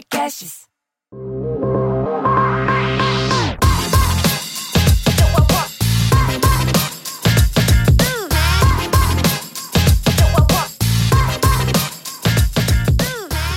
[0.00, 0.60] Podcasts.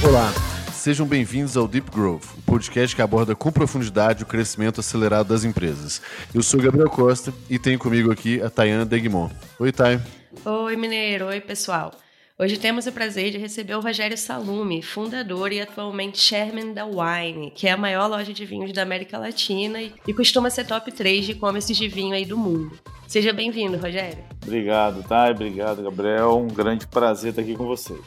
[0.04, 0.34] Olá,
[0.74, 5.46] sejam bem-vindos ao Deep Growth, o podcast que aborda com profundidade o crescimento acelerado das
[5.46, 6.02] empresas.
[6.36, 9.30] Eu sou Gabriel Costa e tenho comigo aqui a Tayana Degmon.
[9.58, 9.98] Oi, Tay.
[10.44, 11.28] Oi, Mineiro.
[11.28, 11.92] Oi, pessoal.
[12.40, 17.52] Hoje temos o prazer de receber o Rogério Salume, fundador e atualmente chairman da Wine,
[17.52, 21.28] que é a maior loja de vinhos da América Latina e, costuma ser top 3
[21.28, 22.76] de e-commerce de vinho aí do mundo.
[23.08, 24.18] Seja bem-vindo, Rogério.
[24.42, 25.32] Obrigado, Thay.
[25.32, 26.40] Obrigado, Gabriel.
[26.40, 28.02] Um grande prazer estar aqui com vocês.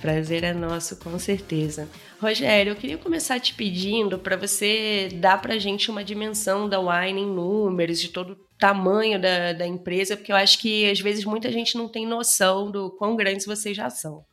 [0.00, 1.86] Prazer é nosso, com certeza.
[2.18, 6.80] Rogério, eu queria começar te pedindo para você dar para a gente uma dimensão da
[6.80, 11.00] Wine em números, de todo o tamanho da, da empresa, porque eu acho que às
[11.00, 14.24] vezes muita gente não tem noção do quão grandes vocês já são.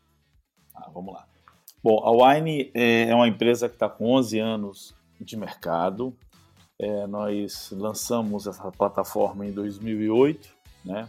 [0.76, 1.26] Ah, vamos lá.
[1.82, 6.16] Bom, a Wine é uma empresa que está com 11 anos de mercado.
[6.78, 10.50] É, nós lançamos essa plataforma em 2008,
[10.86, 11.08] né?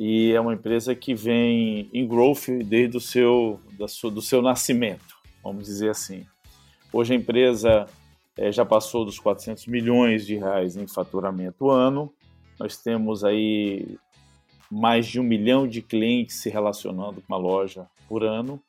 [0.00, 3.60] e é uma empresa que vem em growth desde o seu,
[4.12, 6.24] do seu nascimento, vamos dizer assim.
[6.92, 7.86] Hoje a empresa
[8.36, 12.14] é, já passou dos 400 milhões de reais em faturamento ano,
[12.58, 13.98] nós temos aí
[14.70, 18.60] mais de um milhão de clientes se relacionando com a loja por ano.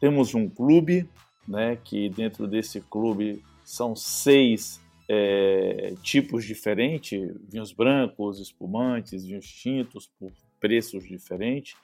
[0.00, 1.08] Temos um clube,
[1.46, 10.10] né, que dentro desse clube são seis é, tipos diferentes: vinhos brancos, espumantes, vinhos tintos,
[10.18, 11.74] por preços diferentes.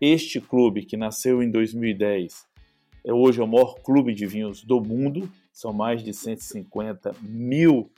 [0.00, 2.46] Este clube, que nasceu em 2010,
[3.04, 5.30] é hoje o maior clube de vinhos do mundo.
[5.52, 7.90] São mais de 150 mil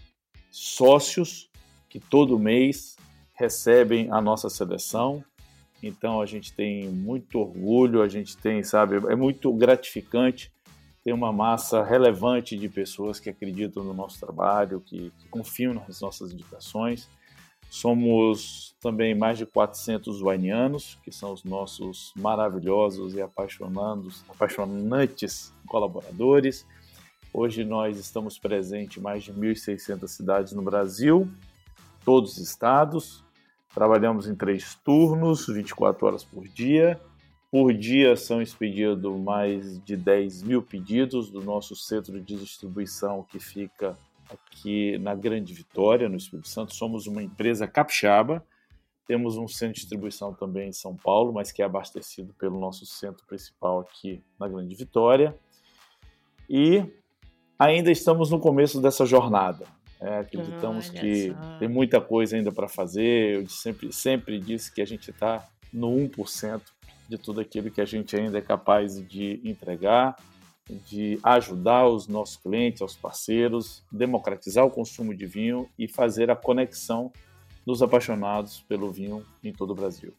[0.50, 1.51] sócios
[1.92, 2.96] que todo mês
[3.34, 5.22] recebem a nossa seleção.
[5.82, 10.50] Então a gente tem muito orgulho, a gente tem, sabe, é muito gratificante
[11.04, 16.00] ter uma massa relevante de pessoas que acreditam no nosso trabalho, que, que confiam nas
[16.00, 17.10] nossas indicações.
[17.68, 26.64] Somos também mais de 400 uanianos, que são os nossos maravilhosos e apaixonados, apaixonantes colaboradores.
[27.34, 31.30] Hoje nós estamos presentes em mais de 1.600 cidades no Brasil,
[32.04, 33.24] todos os estados.
[33.74, 37.00] Trabalhamos em três turnos, 24 horas por dia.
[37.50, 43.38] Por dia são expedidos mais de 10 mil pedidos do nosso centro de distribuição que
[43.38, 43.96] fica
[44.30, 46.74] aqui na Grande Vitória, no Espírito Santo.
[46.74, 48.44] Somos uma empresa capixaba.
[49.06, 52.86] Temos um centro de distribuição também em São Paulo, mas que é abastecido pelo nosso
[52.86, 55.36] centro principal aqui na Grande Vitória.
[56.48, 56.84] E
[57.58, 59.66] ainda estamos no começo dessa jornada.
[60.02, 61.58] É, acreditamos Olha que só.
[61.58, 63.40] tem muita coisa ainda para fazer.
[63.40, 66.60] Eu sempre, sempre disse que a gente está no 1%
[67.08, 70.16] de tudo aquilo que a gente ainda é capaz de entregar
[70.68, 76.36] de ajudar os nossos clientes, os parceiros, democratizar o consumo de vinho e fazer a
[76.36, 77.12] conexão
[77.66, 80.12] dos apaixonados pelo vinho em todo o Brasil.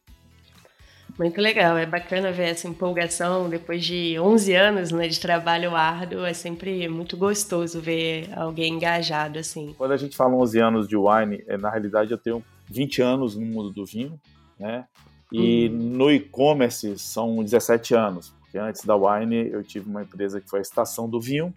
[1.17, 6.25] Muito legal, é bacana ver essa empolgação depois de 11 anos né, de trabalho árduo,
[6.25, 9.75] é sempre muito gostoso ver alguém engajado assim.
[9.77, 13.35] Quando a gente fala 11 anos de wine, é, na realidade eu tenho 20 anos
[13.35, 14.19] no mundo do vinho,
[14.59, 14.85] né?
[15.31, 15.77] E hum.
[15.97, 20.59] no e-commerce são 17 anos, porque antes da Wine eu tive uma empresa que foi
[20.59, 21.51] a Estação do Vinho.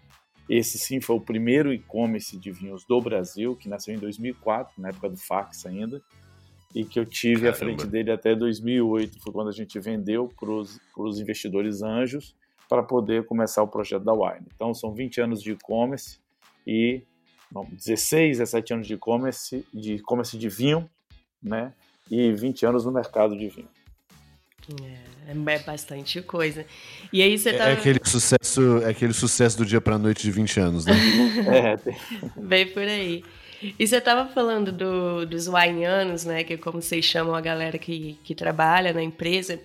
[0.49, 4.89] Esse sim foi o primeiro e-commerce de vinhos do Brasil, que nasceu em 2004, na
[4.89, 6.01] época do fax ainda,
[6.77, 7.57] e que eu tive Caramba.
[7.57, 12.37] à frente dele até 2008, foi quando a gente vendeu para os investidores anjos
[12.69, 14.47] para poder começar o projeto da Wine.
[14.55, 16.19] Então são 20 anos de e-commerce
[16.67, 17.01] e
[17.51, 20.87] bom, 16, 17 anos de e-commerce de e-commerce de vinho,
[21.43, 21.73] né?
[22.11, 23.71] E 20 anos no mercado de vinho.
[25.27, 26.67] É, é bastante coisa.
[27.11, 27.71] E aí você tá.
[27.71, 30.95] É aquele sucesso, é aquele sucesso do dia pra noite de 20 anos, né?
[31.73, 31.97] é, tem...
[32.37, 33.25] Bem por aí.
[33.63, 36.45] E você estava falando do, dos wainianos, né?
[36.45, 39.61] Que é como vocês chamam a galera que, que trabalha na empresa.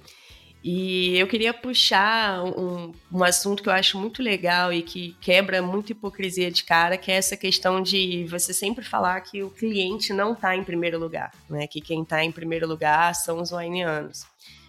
[0.63, 5.59] E eu queria puxar um, um assunto que eu acho muito legal e que quebra
[5.59, 10.13] muita hipocrisia de cara, que é essa questão de você sempre falar que o cliente
[10.13, 11.65] não está em primeiro lugar, né?
[11.65, 14.23] Que quem está em primeiro lugar são os wainianos.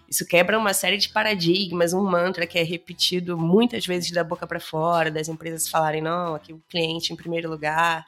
[0.08, 4.46] Isso quebra uma série de paradigmas, um mantra que é repetido muitas vezes da boca
[4.46, 8.06] para fora, das empresas falarem, não, aqui o cliente em primeiro lugar.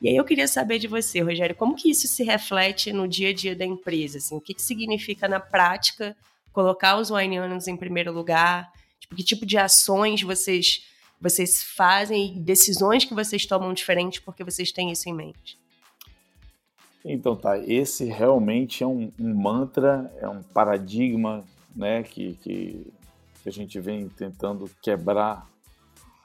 [0.00, 3.30] E aí eu queria saber de você, Rogério, como que isso se reflete no dia
[3.30, 4.18] a dia da empresa?
[4.18, 6.16] Assim, o que, que significa na prática
[6.52, 8.70] colocar os wineanos em primeiro lugar?
[9.00, 10.86] Tipo, que tipo de ações vocês,
[11.20, 15.58] vocês fazem e decisões que vocês tomam diferentes porque vocês têm isso em mente?
[17.04, 21.44] Então tá, esse realmente é um, um mantra, é um paradigma
[21.74, 22.86] né, que, que,
[23.46, 25.48] a gente vem tentando quebrar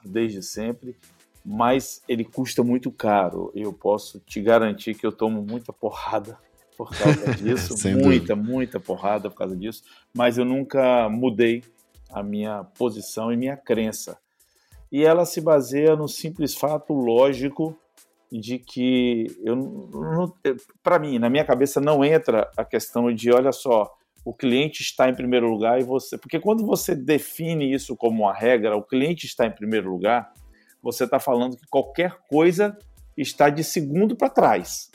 [0.04, 0.96] desde sempre,
[1.44, 3.50] mas ele custa muito caro.
[3.54, 6.38] Eu posso te garantir que eu tomo muita porrada
[6.76, 8.36] por causa disso, muita, dúvida.
[8.36, 9.82] muita porrada por causa disso,
[10.14, 11.62] mas eu nunca mudei
[12.10, 14.18] a minha posição e minha crença.
[14.90, 17.76] E ela se baseia no simples fato lógico
[18.30, 20.34] de que eu
[20.82, 23.92] para mim, na minha cabeça não entra a questão de, olha só,
[24.24, 28.32] o cliente está em primeiro lugar e você, porque quando você define isso como uma
[28.32, 30.32] regra, o cliente está em primeiro lugar,
[30.82, 32.76] você está falando que qualquer coisa
[33.16, 34.90] está de segundo para trás.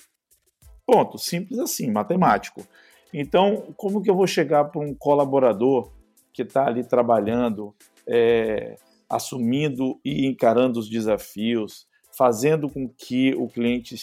[0.85, 2.65] Ponto, simples assim, matemático.
[3.13, 5.91] Então, como que eu vou chegar para um colaborador
[6.33, 7.73] que está ali trabalhando,
[8.05, 8.75] é,
[9.09, 13.95] assumindo e encarando os desafios, fazendo com que o cliente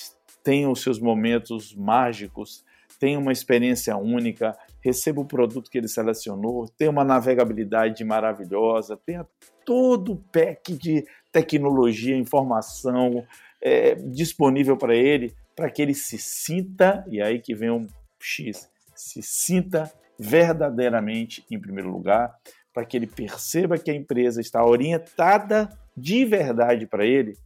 [0.42, 2.64] tenha os seus momentos mágicos,
[2.98, 9.26] tenha uma experiência única, receba o produto que ele selecionou, tenha uma navegabilidade maravilhosa, tenha
[9.64, 11.04] todo o pack de
[11.34, 13.26] tecnologia, informação
[13.60, 17.88] é, disponível para ele, para que ele se sinta, e aí que vem um
[18.20, 22.32] X, se sinta verdadeiramente em primeiro lugar,
[22.72, 27.37] para que ele perceba que a empresa está orientada de verdade para ele,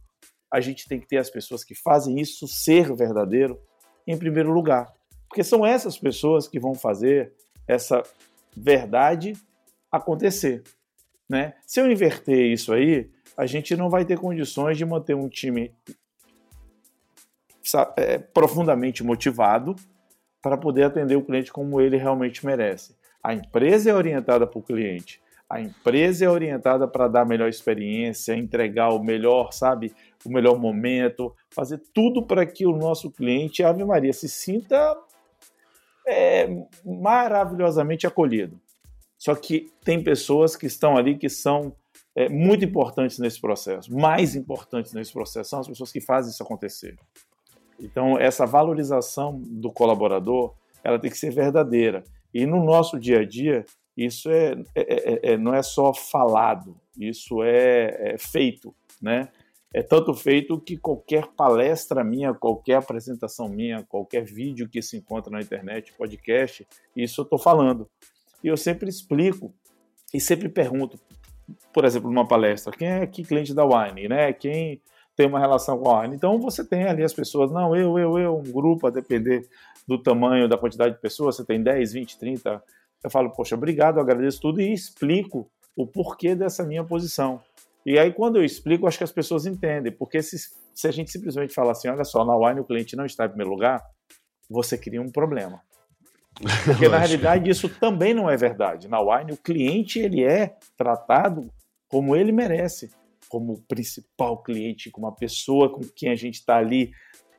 [0.51, 3.59] a gente tem que ter as pessoas que fazem isso ser verdadeiro
[4.05, 4.93] em primeiro lugar.
[5.27, 7.33] Porque são essas pessoas que vão fazer
[7.67, 8.03] essa
[8.55, 9.33] verdade
[9.91, 10.63] acontecer.
[11.27, 11.53] Né?
[11.65, 15.71] Se eu inverter isso aí, a gente não vai ter condições de manter um time
[17.95, 19.75] é, profundamente motivado
[20.41, 22.95] para poder atender o cliente como ele realmente merece.
[23.23, 25.21] A empresa é orientada para o cliente.
[25.49, 29.93] A empresa é orientada para dar a melhor experiência, entregar o melhor, sabe,
[30.23, 34.95] o melhor momento, fazer tudo para que o nosso cliente, Ave Maria, se sinta
[36.07, 36.47] é,
[36.85, 38.59] maravilhosamente acolhido.
[39.17, 41.75] Só que tem pessoas que estão ali que são
[42.15, 43.93] é, muito importantes nesse processo.
[43.93, 46.97] Mais importantes nesse processo são as pessoas que fazem isso acontecer.
[47.79, 50.53] Então, essa valorização do colaborador,
[50.83, 52.03] ela tem que ser verdadeira.
[52.33, 53.65] E no nosso dia a dia,
[53.95, 59.29] isso é, é, é, é não é só falado, isso é, é feito, né?
[59.71, 65.31] É tanto feito que qualquer palestra minha, qualquer apresentação minha, qualquer vídeo que se encontra
[65.31, 67.87] na internet, podcast, isso eu estou falando.
[68.43, 69.53] E eu sempre explico
[70.11, 70.99] e sempre pergunto,
[71.73, 74.33] por exemplo, numa palestra, quem é que cliente da Wine, né?
[74.33, 74.81] Quem
[75.15, 76.15] tem uma relação com a Wine?
[76.15, 79.47] Então você tem ali as pessoas, não, eu, eu, eu, um grupo, a depender
[79.87, 82.63] do tamanho, da quantidade de pessoas, você tem 10, 20, 30,
[83.03, 87.41] eu falo, poxa, obrigado, agradeço tudo e explico o porquê dessa minha posição.
[87.85, 90.37] E aí, quando eu explico, acho que as pessoas entendem, porque se,
[90.73, 93.29] se a gente simplesmente fala assim, olha só, na Wine o cliente não está em
[93.29, 93.81] primeiro lugar,
[94.49, 95.61] você cria um problema.
[96.65, 98.87] Porque na realidade isso também não é verdade.
[98.87, 101.51] Na Wine o cliente ele é tratado
[101.89, 102.91] como ele merece,
[103.27, 106.91] como o principal cliente, como a pessoa com quem a gente está ali,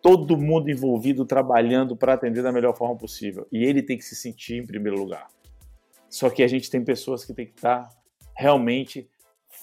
[0.02, 3.46] todo mundo envolvido trabalhando para atender da melhor forma possível.
[3.50, 5.28] E ele tem que se sentir em primeiro lugar.
[6.08, 7.96] Só que a gente tem pessoas que tem que estar tá
[8.36, 9.08] realmente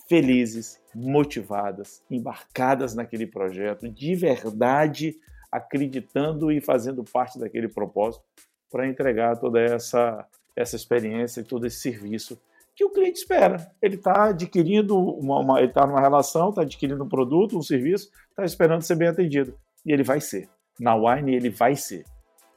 [0.07, 5.17] felizes, motivadas, embarcadas naquele projeto, de verdade
[5.51, 8.23] acreditando e fazendo parte daquele propósito
[8.71, 10.25] para entregar toda essa,
[10.55, 12.39] essa experiência e todo esse serviço
[12.75, 13.71] que o cliente espera.
[13.81, 18.11] Ele está adquirindo uma, uma ele está numa relação, está adquirindo um produto, um serviço,
[18.29, 19.57] está esperando ser bem atendido.
[19.83, 20.47] E ele vai ser.
[20.79, 22.05] Na Wine ele vai ser.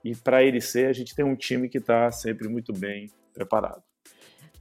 [0.05, 3.83] E para ele ser, a gente tem um time que está sempre muito bem preparado.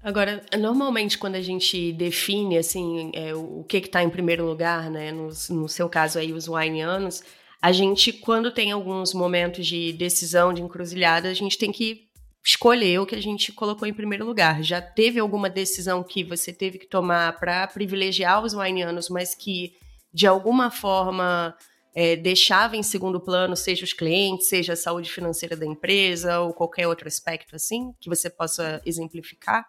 [0.02, 5.12] Agora, normalmente quando a gente define assim é, o que está em primeiro lugar, né,
[5.12, 7.22] no, no, seu caso aí os wineanos,
[7.62, 12.10] a gente quando tem alguns momentos de decisão, de encruzilhada, a gente tem que
[12.46, 14.64] escolher o que a gente colocou em primeiro lugar.
[14.64, 19.74] Já teve alguma decisão que você teve que tomar para privilegiar os wineanos, mas que
[20.14, 21.56] de alguma forma
[21.94, 26.54] é, deixava em segundo plano, seja os clientes, seja a saúde financeira da empresa ou
[26.54, 29.66] qualquer outro aspecto assim, que você possa exemplificar?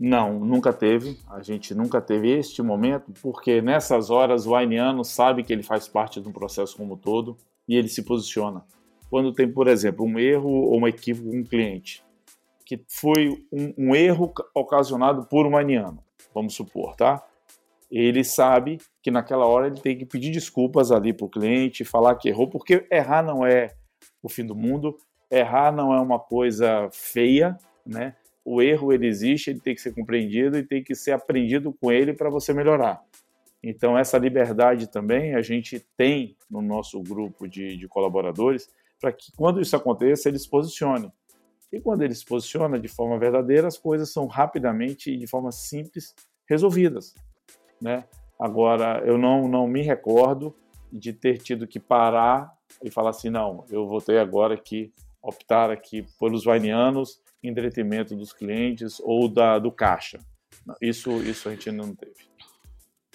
[0.00, 1.18] Não, nunca teve.
[1.28, 5.86] A gente nunca teve este momento, porque nessas horas o Ainiano sabe que ele faz
[5.86, 7.36] parte de um processo como um todo
[7.68, 8.64] e ele se posiciona.
[9.10, 12.02] Quando tem, por exemplo, um erro ou um equívoco com um cliente,
[12.64, 16.02] que foi um, um erro ocasionado por um Ainiano,
[16.34, 17.22] vamos supor, tá?
[17.90, 22.14] Ele sabe que naquela hora ele tem que pedir desculpas ali para o cliente, falar
[22.14, 23.74] que errou, porque errar não é
[24.22, 24.96] o fim do mundo,
[25.30, 28.14] errar não é uma coisa feia, né?
[28.52, 31.92] O erro ele existe, ele tem que ser compreendido e tem que ser aprendido com
[31.92, 33.00] ele para você melhorar.
[33.62, 38.68] Então, essa liberdade também a gente tem no nosso grupo de, de colaboradores
[39.00, 41.12] para que, quando isso aconteça, eles posicionem.
[41.72, 45.52] E quando eles se posicionam de forma verdadeira, as coisas são rapidamente e de forma
[45.52, 46.12] simples
[46.48, 47.14] resolvidas.
[47.80, 48.02] Né?
[48.36, 50.52] Agora, eu não, não me recordo
[50.92, 52.52] de ter tido que parar
[52.82, 54.90] e falar assim, não, eu vou ter agora que
[55.22, 60.18] optar aqui pelos vainianos em detrimento dos clientes ou da, do caixa.
[60.80, 62.30] Isso, isso a gente não teve.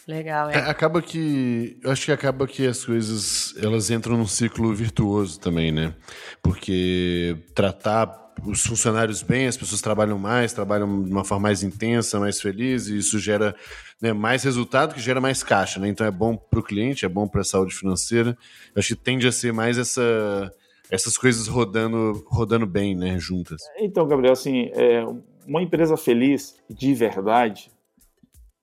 [0.08, 0.56] Legal, é.
[0.56, 0.60] é.
[0.60, 1.80] Acaba que.
[1.84, 5.96] Eu acho que acaba que as coisas elas entram num ciclo virtuoso também, né?
[6.44, 12.20] Porque tratar os funcionários bem, as pessoas trabalham mais, trabalham de uma forma mais intensa,
[12.20, 13.56] mais feliz, e isso gera
[14.02, 15.88] né, mais resultado, que gera mais caixa, né?
[15.88, 18.38] Então é bom para o cliente, é bom para a saúde financeira.
[18.76, 20.52] Eu acho que tende a ser mais essa,
[20.90, 23.62] essas coisas rodando, rodando bem, né, juntas.
[23.78, 25.06] Então, Gabriel, assim, é,
[25.48, 27.72] uma empresa feliz de verdade,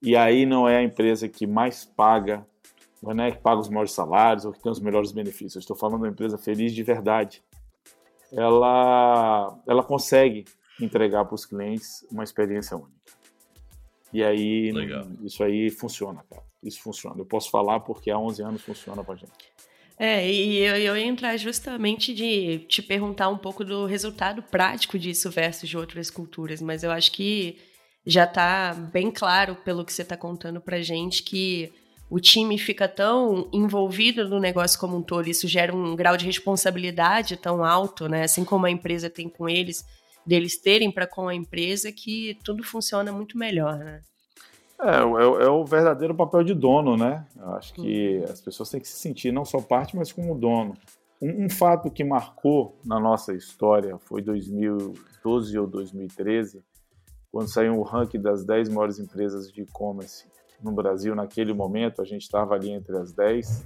[0.00, 2.46] e aí não é a empresa que mais paga,
[3.02, 5.56] não é que paga os maiores salários ou que tem os melhores benefícios.
[5.56, 7.42] Eu estou falando de uma empresa feliz de verdade
[8.32, 10.46] ela, ela consegue
[10.80, 12.90] entregar para os clientes uma experiência única.
[14.12, 15.06] E aí, Legal.
[15.22, 16.42] isso aí funciona, cara.
[16.62, 17.18] Isso funciona.
[17.18, 19.32] Eu posso falar porque há 11 anos funciona para gente.
[20.04, 24.98] É, e eu, eu ia entrar justamente de te perguntar um pouco do resultado prático
[24.98, 27.56] disso versus de outras culturas, mas eu acho que
[28.04, 31.72] já está bem claro pelo que você está contando para gente que
[32.10, 36.26] o time fica tão envolvido no negócio como um todo, isso gera um grau de
[36.26, 38.24] responsabilidade tão alto, né?
[38.24, 39.84] Assim como a empresa tem com eles,
[40.26, 44.02] deles terem para com a empresa, que tudo funciona muito melhor, né?
[44.82, 47.24] É, é, é, o verdadeiro papel de dono, né?
[47.36, 48.24] Eu acho que uhum.
[48.24, 50.74] as pessoas têm que se sentir não só parte, mas como dono.
[51.20, 56.64] Um, um fato que marcou na nossa história foi 2012 ou 2013,
[57.30, 60.26] quando saiu o ranking das 10 maiores empresas de e-commerce
[60.60, 63.64] no Brasil naquele momento, a gente estava ali entre as 10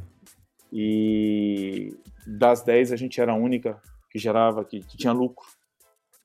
[0.73, 1.97] e
[2.27, 3.81] das 10 a gente era a única
[4.11, 5.47] que gerava, que, que tinha lucro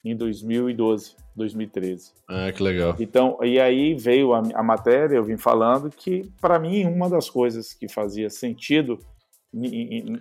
[0.03, 2.11] em 2012, 2013.
[2.27, 2.95] Ah, que legal.
[2.99, 7.29] Então, e aí veio a, a matéria, eu vim falando que, para mim, uma das
[7.29, 8.99] coisas que fazia sentido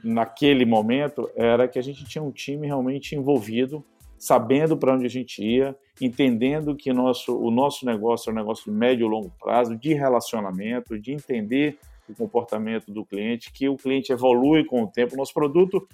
[0.02, 3.84] naquele momento era que a gente tinha um time realmente envolvido,
[4.18, 8.70] sabendo para onde a gente ia, entendendo que nosso, o nosso negócio é um negócio
[8.70, 13.76] de médio e longo prazo, de relacionamento, de entender o comportamento do cliente, que o
[13.76, 15.16] cliente evolui com o tempo.
[15.16, 15.86] Nosso produto,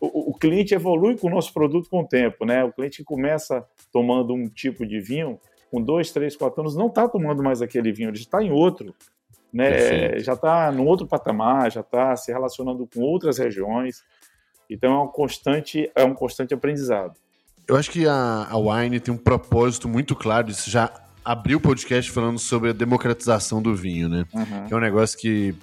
[0.00, 2.64] o, o cliente evolui com o nosso produto com o tempo, né?
[2.64, 5.38] O cliente que começa tomando um tipo de vinho,
[5.70, 8.94] com dois, três, quatro anos, não está tomando mais aquele vinho, ele está em outro.
[9.52, 10.18] Né?
[10.18, 14.02] Já está num outro patamar, já está se relacionando com outras regiões.
[14.68, 17.14] Então é um constante, é um constante aprendizado.
[17.66, 20.50] Eu acho que a, a Wine tem um propósito muito claro.
[20.50, 20.90] Isso já
[21.24, 24.24] abriu o podcast falando sobre a democratização do vinho, né?
[24.32, 24.66] Uhum.
[24.66, 25.54] Que é um negócio que,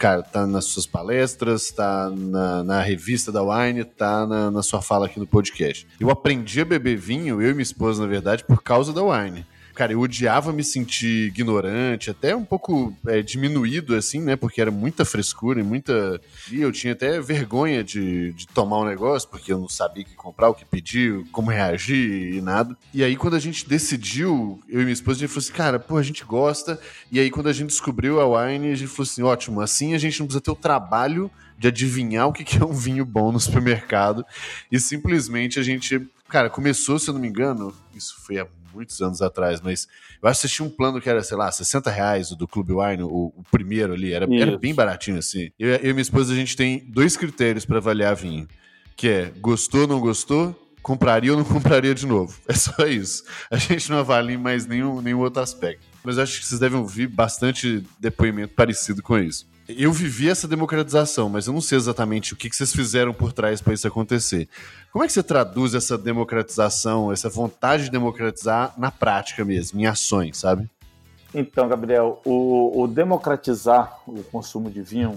[0.00, 4.80] cara, tá nas suas palestras, tá na, na revista da Wine, tá na, na sua
[4.80, 5.86] fala aqui no podcast.
[6.00, 9.44] Eu aprendi a beber vinho, eu e minha esposa, na verdade, por causa da Wine
[9.80, 14.36] cara, eu odiava me sentir ignorante, até um pouco é, diminuído, assim, né?
[14.36, 16.20] Porque era muita frescura e muita.
[16.52, 20.06] E eu tinha até vergonha de, de tomar um negócio, porque eu não sabia o
[20.06, 22.76] que comprar, o que pedir, como reagir e nada.
[22.92, 25.78] E aí, quando a gente decidiu, eu e minha esposa, a gente falou assim, cara,
[25.78, 26.78] pô, a gente gosta.
[27.10, 29.98] E aí, quando a gente descobriu a wine, a gente falou assim: ótimo, assim a
[29.98, 33.40] gente não precisa ter o trabalho de adivinhar o que é um vinho bom no
[33.40, 34.26] supermercado.
[34.70, 36.06] E simplesmente a gente.
[36.28, 39.88] Cara, começou, se eu não me engano, isso foi há muitos anos atrás, mas
[40.22, 43.44] eu assisti um plano que era, sei lá, 60 reais do Clube Wine, o, o
[43.50, 45.50] primeiro ali, era, era, bem baratinho assim.
[45.58, 48.46] Eu, eu e minha esposa, a gente tem dois critérios para avaliar vinho,
[48.96, 52.38] que é gostou, não gostou, compraria ou não compraria de novo.
[52.48, 53.24] É só isso.
[53.50, 55.84] A gente não avalia mais nenhum, nenhum outro aspecto.
[56.02, 59.48] Mas eu acho que vocês devem ouvir bastante depoimento parecido com isso.
[59.68, 63.60] Eu vivi essa democratização, mas eu não sei exatamente o que vocês fizeram por trás
[63.60, 64.48] para isso acontecer.
[64.92, 69.86] Como é que você traduz essa democratização, essa vontade de democratizar na prática mesmo, em
[69.86, 70.68] ações, sabe?
[71.32, 75.16] Então, Gabriel, o, o democratizar o consumo de vinho,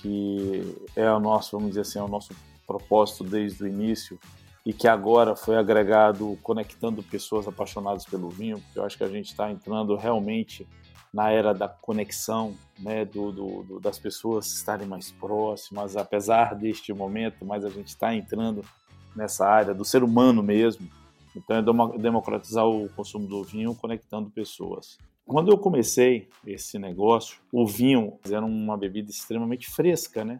[0.00, 2.34] que é o nosso, vamos dizer assim, é o nosso
[2.66, 4.18] propósito desde o início,
[4.64, 9.08] e que agora foi agregado conectando pessoas apaixonadas pelo vinho, porque eu acho que a
[9.08, 10.66] gente está entrando realmente
[11.12, 16.92] na era da conexão, né, do, do, do, das pessoas estarem mais próximas, apesar deste
[16.94, 18.64] momento, mas a gente está entrando
[19.14, 20.88] nessa área do ser humano mesmo.
[21.34, 24.98] Então é democratizar o consumo do vinho conectando pessoas.
[25.24, 30.38] Quando eu comecei esse negócio, o vinho era uma bebida extremamente fresca, né?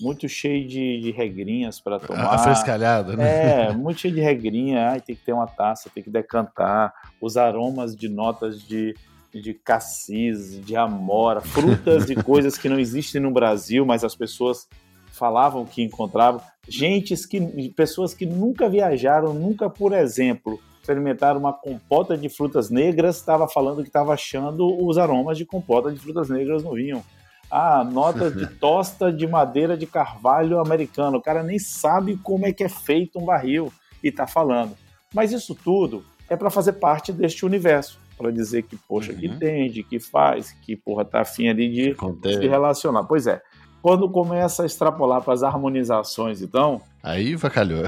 [0.00, 2.34] Muito cheio de, de regrinhas para tomar.
[2.34, 3.68] Afrescalhada, né?
[3.68, 4.90] É, muito cheio de regrinha.
[4.90, 6.92] Ai, tem que ter uma taça, tem que decantar.
[7.20, 8.94] Os aromas de notas de,
[9.32, 14.68] de cassis, de amora, frutas e coisas que não existem no Brasil, mas as pessoas
[15.12, 16.40] falavam que encontravam.
[16.68, 23.16] Gentes que, pessoas que nunca viajaram, nunca, por exemplo, experimentaram uma compota de frutas negras,
[23.16, 27.04] estava falando que estava achando os aromas de compota de frutas negras no vinho.
[27.50, 31.18] Ah, nota de tosta de madeira de carvalho americano.
[31.18, 34.76] O cara nem sabe como é que é feito um barril e está falando.
[35.14, 37.98] Mas isso tudo é para fazer parte deste universo.
[38.16, 39.18] Para dizer que, poxa, uhum.
[39.18, 41.96] que entende, que faz, que, porra, tá afim ali de
[42.32, 43.04] se relacionar.
[43.04, 43.42] Pois é.
[43.86, 46.82] Quando começa a extrapolar para as harmonizações, então.
[47.00, 47.84] Aí vacalhou.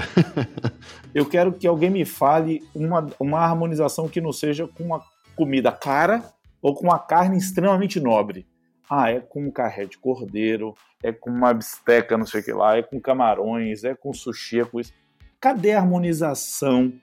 [1.13, 5.03] eu quero que alguém me fale uma, uma harmonização que não seja com uma
[5.35, 6.23] comida cara
[6.61, 8.47] ou com uma carne extremamente nobre.
[8.89, 12.77] Ah, é com carré de cordeiro, é com uma bisteca, não sei o que lá,
[12.77, 14.93] é com camarões, é com sushi, é com isso.
[15.37, 16.93] Cadê a harmonização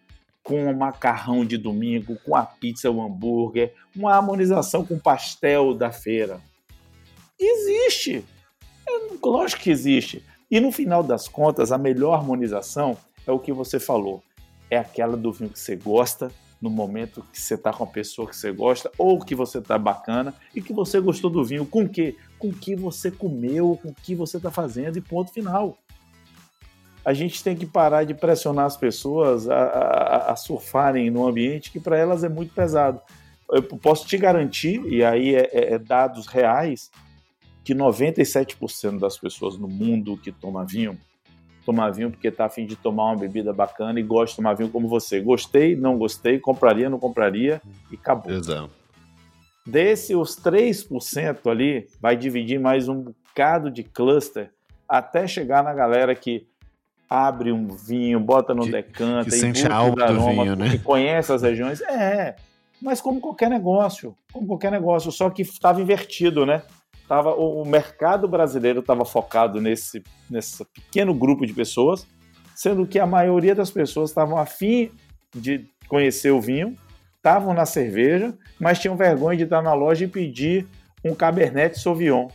[0.42, 5.74] com o macarrão de domingo, com a pizza, o hambúrguer, uma harmonização com o pastel
[5.74, 6.40] da feira?
[7.38, 8.24] Existe!
[8.88, 10.24] É, lógico que existe.
[10.50, 14.22] E no final das contas, a melhor harmonização é o que você falou.
[14.70, 18.28] É aquela do vinho que você gosta, no momento que você está com a pessoa
[18.28, 21.66] que você gosta, ou que você está bacana e que você gostou do vinho.
[21.66, 22.16] Com o quê?
[22.38, 25.76] Com o que você comeu, com o que você está fazendo e ponto final.
[27.04, 31.70] A gente tem que parar de pressionar as pessoas a, a, a surfarem num ambiente
[31.70, 33.00] que para elas é muito pesado.
[33.48, 36.90] Eu posso te garantir, e aí é, é, é dados reais,
[37.66, 40.96] que 97% das pessoas no mundo que toma vinho
[41.64, 44.70] tomar vinho porque tá afim de tomar uma bebida bacana e gosta de tomar vinho
[44.70, 45.20] como você.
[45.20, 48.32] Gostei, não gostei, compraria, não compraria e acabou.
[48.32, 48.70] Exato.
[49.66, 54.52] Desse, os 3% ali vai dividir mais um bocado de cluster
[54.88, 56.46] até chegar na galera que
[57.10, 60.70] abre um vinho, bota no que, decanta que sente a alma do vinho, né?
[60.70, 61.80] Que conhece as regiões.
[61.80, 62.36] É,
[62.80, 66.62] mas como qualquer negócio, como qualquer negócio, só que estava invertido, né?
[67.08, 72.06] Tava, o, mercado brasileiro estava focado nesse, nesse pequeno grupo de pessoas,
[72.54, 74.90] sendo que a maioria das pessoas estavam afim
[75.34, 76.76] de conhecer o vinho,
[77.16, 80.66] estavam na cerveja, mas tinham vergonha de estar na loja e pedir
[81.04, 82.28] um Cabernet Sauvignon.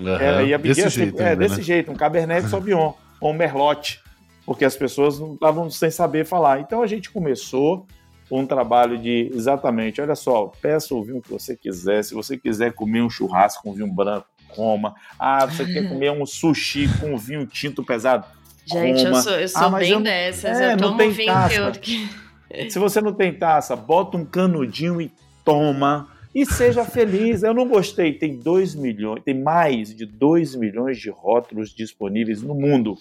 [0.00, 1.62] Uhum, é, pedir desse assim, jeito, é, ainda, desse né?
[1.62, 4.00] jeito, um Cabernet Sauvignon ou um Merlot,
[4.46, 6.60] porque as pessoas não estavam sem saber falar.
[6.60, 7.86] Então a gente começou
[8.30, 12.02] um trabalho de exatamente, olha só, peça o vinho que você quiser.
[12.04, 14.94] Se você quiser comer um churrasco com vinho branco, coma.
[15.18, 18.26] Ah, você quer comer um sushi com vinho tinto pesado?
[18.66, 19.16] Gente, coma.
[19.16, 20.60] eu sou, eu sou ah, bem eu, dessas.
[20.60, 21.70] É, eu tomo tem vinho taça.
[21.72, 22.08] que
[22.70, 25.12] Se você não tem taça, bota um canudinho e
[25.44, 26.08] toma.
[26.34, 27.42] E seja feliz.
[27.42, 28.12] Eu não gostei.
[28.12, 32.96] Tem 2 milhões, tem mais de 2 milhões de rótulos disponíveis no mundo.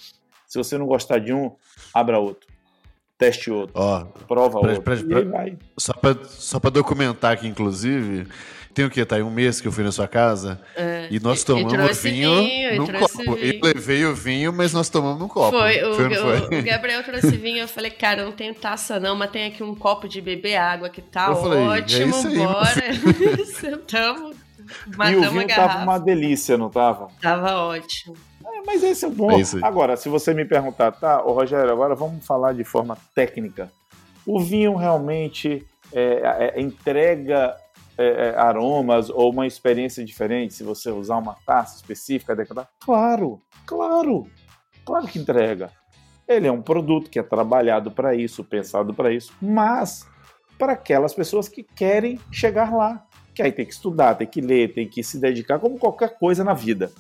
[0.48, 1.52] Se você não gostar de um,
[1.94, 2.48] abra outro
[3.18, 4.84] teste outro, Ó, prova pra, outro.
[4.84, 8.28] Pra, pra, só para só pra documentar aqui, inclusive,
[8.78, 9.04] tem o que?
[9.04, 12.44] Tá aí um mês que eu fui na sua casa é, e nós tomamos vinho,
[12.44, 13.18] vinho no copo.
[13.34, 13.56] Vinho.
[13.56, 15.58] Eu levei o vinho, mas nós tomamos no copo.
[15.58, 16.60] Foi, o, foi, foi?
[16.60, 19.74] o Gabriel trouxe vinho, eu falei, cara, não tenho taça não, mas tem aqui um
[19.74, 23.46] copo de beber água que tá eu ótimo, falei, é aí, bora.
[23.60, 24.37] Sentamos,
[25.12, 27.10] e o vinho tava uma delícia, não tava?
[27.22, 28.16] Tava ótimo.
[28.46, 29.32] É, mas esse é o bom.
[29.32, 33.72] É agora, se você me perguntar, tá, ô Rogério, agora vamos falar de forma técnica.
[34.26, 37.56] O vinho realmente é, é, é entrega
[37.98, 42.36] é, aromas ou uma experiência diferente se você usar uma taça específica?
[42.80, 44.28] Claro, claro,
[44.86, 45.72] claro que entrega.
[46.28, 50.06] Ele é um produto que é trabalhado para isso, pensado para isso, mas
[50.58, 53.07] para aquelas pessoas que querem chegar lá.
[53.38, 56.44] Que aí tem que estudar, tem que ler, tem que se dedicar, como qualquer coisa
[56.44, 56.92] na vida.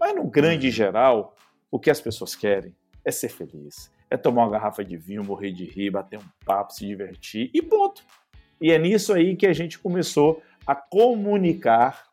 [0.00, 1.36] Mas no grande geral,
[1.70, 5.52] o que as pessoas querem é ser feliz, é tomar uma garrafa de vinho, morrer
[5.52, 8.02] de rir, bater um papo, se divertir e ponto.
[8.60, 12.05] E é nisso aí que a gente começou a comunicar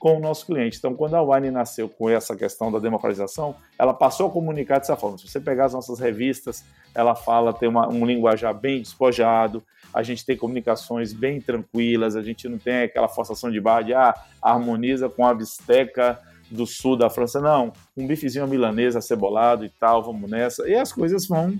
[0.00, 0.78] com o nosso cliente.
[0.78, 4.96] Então, quando a Wine nasceu com essa questão da democratização, ela passou a comunicar dessa
[4.96, 5.18] forma.
[5.18, 10.02] Se você pegar as nossas revistas, ela fala, tem uma, um linguajar bem despojado, a
[10.02, 14.14] gente tem comunicações bem tranquilas, a gente não tem aquela forçação de barra de ah,
[14.40, 16.18] harmoniza com a bisteca
[16.50, 20.66] do sul da França, não, um bifezinho milanesa cebolado e tal, vamos nessa.
[20.66, 21.54] E as coisas vão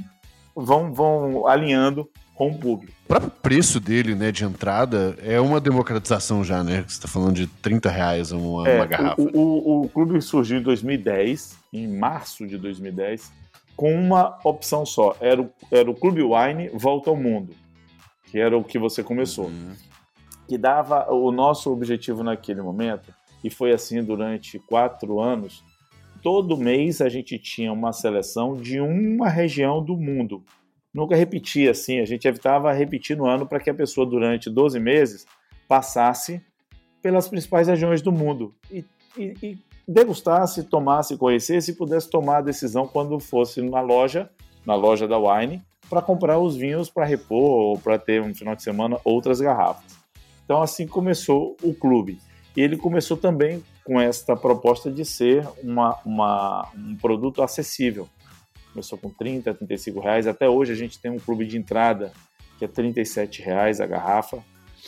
[0.57, 2.09] vão vão alinhando
[2.40, 2.94] com o público.
[3.05, 6.76] O próprio preço dele, né, de entrada, é uma democratização já, né?
[6.88, 9.20] Você está falando de 30 reais uma, é, uma garrafa.
[9.20, 13.31] O, o, o, clube surgiu em 2010, em março de 2010,
[13.76, 15.14] com uma opção só.
[15.20, 17.53] Era o, era o Clube Wine Volta ao Mundo,
[18.31, 19.48] que era o que você começou.
[19.48, 19.74] Uhum.
[20.48, 23.12] Que dava o nosso objetivo naquele momento
[23.44, 25.62] e foi assim durante quatro anos.
[26.22, 30.42] Todo mês a gente tinha uma seleção de uma região do mundo.
[30.92, 34.81] Nunca repetia assim, a gente evitava repetir no ano para que a pessoa, durante 12
[34.81, 35.26] meses,
[35.68, 36.42] passasse
[37.00, 38.85] pelas principais regiões do mundo e,
[39.16, 44.31] e, e degustasse, tomasse, conhecesse e pudesse tomar a decisão quando fosse na loja,
[44.66, 48.55] na loja da Wine, para comprar os vinhos para repor ou para ter um final
[48.55, 49.96] de semana outras garrafas.
[50.44, 52.18] Então assim começou o clube.
[52.57, 58.09] E ele começou também com esta proposta de ser uma, uma, um produto acessível.
[58.72, 60.26] Começou com 30, 35 reais.
[60.26, 62.12] Até hoje a gente tem um clube de entrada
[62.59, 64.38] que é 37 reais a garrafa.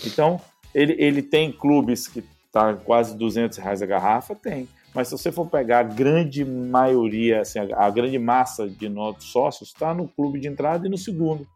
[0.07, 0.41] Então
[0.75, 4.69] ele, ele tem clubes que tá quase 200 reais a garrafa, tem.
[4.95, 9.25] Mas se você for pegar a grande maioria, assim, a, a grande massa de nossos
[9.25, 11.47] sócios está no clube de entrada e no segundo,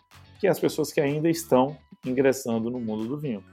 [0.40, 3.44] que é as pessoas que ainda estão ingressando no mundo do vinho.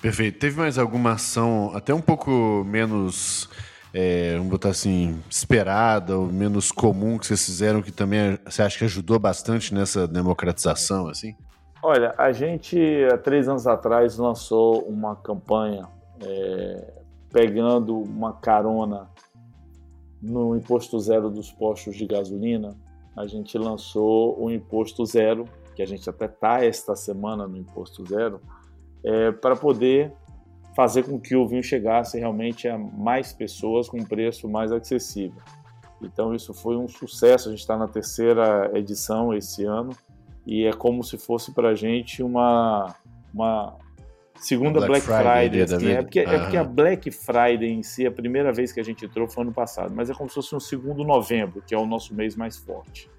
[0.00, 0.38] Perfeito.
[0.38, 3.48] Teve mais alguma ação até um pouco menos,
[3.92, 8.78] é, vamos botar assim, esperada ou menos comum que vocês fizeram que também você acha
[8.78, 11.34] que ajudou bastante nessa democratização, assim?
[11.82, 12.78] Olha, a gente
[13.12, 15.88] há três anos atrás lançou uma campanha
[16.20, 16.92] é,
[17.32, 19.08] pegando uma carona
[20.20, 22.76] no imposto zero dos postos de gasolina.
[23.16, 28.04] A gente lançou o imposto zero, que a gente até está esta semana no imposto
[28.06, 28.40] zero,
[29.04, 30.12] é, para poder
[30.74, 35.42] fazer com que o vinho chegasse realmente a mais pessoas com um preço mais acessível.
[36.00, 37.48] Então isso foi um sucesso.
[37.48, 39.90] A gente está na terceira edição esse ano
[40.46, 42.94] e é como se fosse para a gente uma,
[43.34, 43.76] uma
[44.36, 45.48] segunda Black, Black Friday.
[45.48, 48.80] Friday assim, é, porque, é porque a Black Friday em si, a primeira vez que
[48.80, 51.74] a gente entrou foi ano passado, mas é como se fosse um segundo novembro, que
[51.74, 53.10] é o nosso mês mais forte.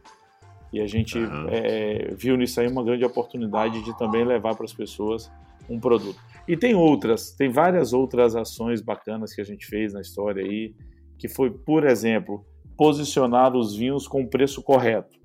[0.71, 1.47] E a gente uhum.
[1.49, 5.31] é, viu nisso aí uma grande oportunidade de também levar para as pessoas
[5.69, 6.19] um produto.
[6.47, 10.73] E tem outras, tem várias outras ações bacanas que a gente fez na história aí,
[11.17, 12.43] que foi, por exemplo,
[12.75, 15.15] posicionar os vinhos com o preço correto.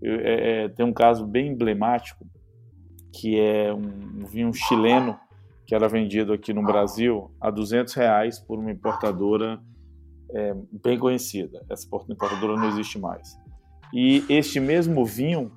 [0.00, 2.24] Eu, é, é, tem um caso bem emblemático,
[3.12, 5.18] que é um, um, vinho chileno
[5.66, 9.60] que era vendido aqui no Brasil a 200 reais por uma importadora
[10.34, 11.64] é, bem conhecida.
[11.70, 13.36] Essa importadora não existe mais.
[13.92, 15.52] E este mesmo vinho,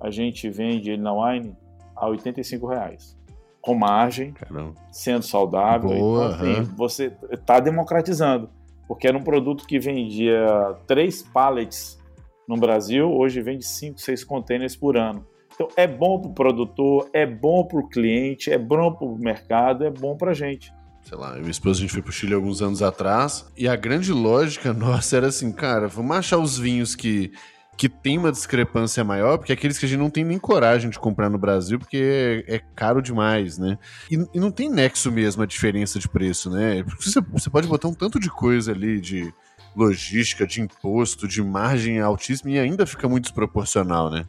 [0.00, 1.56] a gente vende ele na Wine
[1.96, 3.16] a 85 reais
[3.64, 4.74] com margem, Caramba.
[4.92, 5.88] sendo saudável.
[5.88, 6.76] Boa, então, assim, uhum.
[6.76, 8.50] você está democratizando.
[8.86, 11.98] Porque era um produto que vendia três pallets
[12.46, 15.26] no Brasil, hoje vende cinco, seis containers por ano.
[15.54, 19.18] Então é bom para o produtor, é bom para o cliente, é bom para o
[19.18, 20.70] mercado, é bom para a gente.
[21.02, 23.66] Sei lá, eu minha esposa a gente foi para o Chile alguns anos atrás e
[23.66, 27.32] a grande lógica nossa era assim, cara, vamos achar os vinhos que
[27.76, 30.98] que tem uma discrepância maior, porque aqueles que a gente não tem nem coragem de
[30.98, 33.78] comprar no Brasil, porque é, é caro demais, né?
[34.10, 36.82] E, e, não tem nexo mesmo a diferença de preço, né?
[36.84, 39.32] Porque você, você pode botar um tanto de coisa ali, de
[39.74, 44.24] logística, de imposto, de margem altíssima, e ainda fica muito desproporcional, né?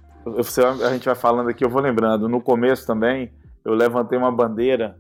[0.84, 3.31] a gente vai falando aqui, eu vou lembrando, no começo também,
[3.63, 4.97] eu levantei uma bandeira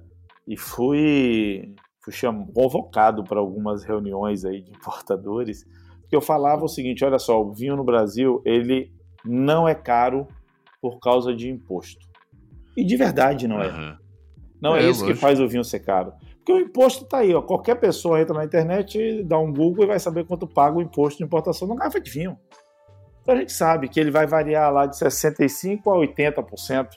[0.47, 2.13] e fui, fui
[2.53, 5.65] convocado para algumas reuniões aí de importadores,
[6.11, 8.91] eu falava o seguinte, olha só, o vinho no Brasil, ele
[9.23, 10.27] não é caro
[10.81, 12.05] por causa de imposto.
[12.75, 13.67] E de verdade não é.
[13.67, 13.97] Uhum.
[14.61, 15.13] Não é, é isso lógico.
[15.13, 16.13] que faz o vinho ser caro.
[16.37, 17.41] Porque o imposto está aí, ó.
[17.41, 21.17] Qualquer pessoa entra na internet, dá um Google e vai saber quanto paga o imposto
[21.17, 22.37] de importação numa garrafa de vinho.
[23.21, 26.87] Então a gente sabe que ele vai variar lá de 65% a 80%,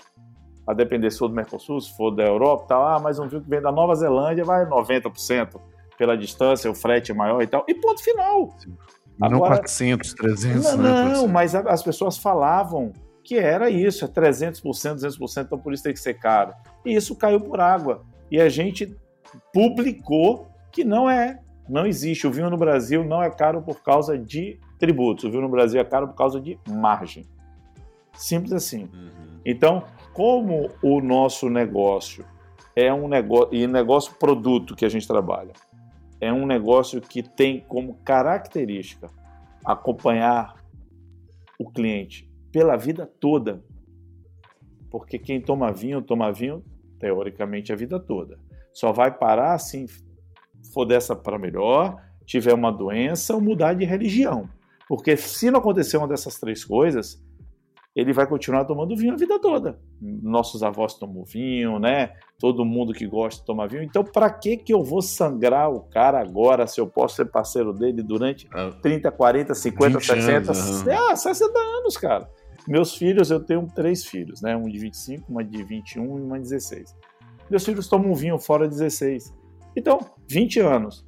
[0.67, 3.43] a depender se for do Mercosul, se for da Europa, tá lá, mas um vinho
[3.43, 5.59] que vem da Nova Zelândia vai 90%
[5.97, 7.65] pela distância, o frete é maior e tal.
[7.67, 8.51] E ponto final.
[8.59, 8.77] Sim.
[9.21, 11.05] Agora, não 400, 300, não, né?
[11.15, 12.93] Não, mas as pessoas falavam
[13.25, 16.55] que era isso, é 300%, 200%, então por isso tem que ser caro.
[16.85, 18.03] E isso caiu por água.
[18.31, 18.97] E a gente
[19.53, 22.27] publicou que não é, não existe.
[22.27, 25.25] O vinho no Brasil não é caro por causa de tributos.
[25.25, 27.27] O vinho no Brasil é caro por causa de margem.
[28.15, 28.85] Simples assim.
[28.85, 29.41] Uhum.
[29.45, 32.25] Então, como o nosso negócio
[32.75, 35.53] é um negócio, e negócio produto que a gente trabalha,
[36.21, 39.09] é um negócio que tem como característica
[39.65, 40.55] acompanhar
[41.59, 43.63] o cliente pela vida toda.
[44.91, 46.65] Porque quem toma vinho, toma vinho,
[46.99, 48.39] teoricamente, a vida toda.
[48.73, 49.87] Só vai parar se
[50.73, 54.49] for dessa para melhor, tiver uma doença ou mudar de religião.
[54.89, 57.23] Porque se não acontecer uma dessas três coisas,
[57.99, 59.77] ele vai continuar tomando vinho a vida toda.
[60.01, 62.13] Nossos avós tomam vinho, né?
[62.39, 63.83] Todo mundo que gosta de tomar vinho.
[63.83, 67.73] Então, para que que eu vou sangrar o cara agora se eu posso ser parceiro
[67.73, 68.49] dele durante
[68.83, 71.17] 30, 40, 50, 60, anos, uhum.
[71.17, 72.31] 60 anos, cara?
[72.69, 74.57] Meus filhos, eu tenho três filhos, né?
[74.57, 76.95] Um de 25, uma de 21 e uma de 16.
[77.51, 79.35] Meus filhos tomam vinho fora de 16.
[79.75, 81.05] Então, 20 anos.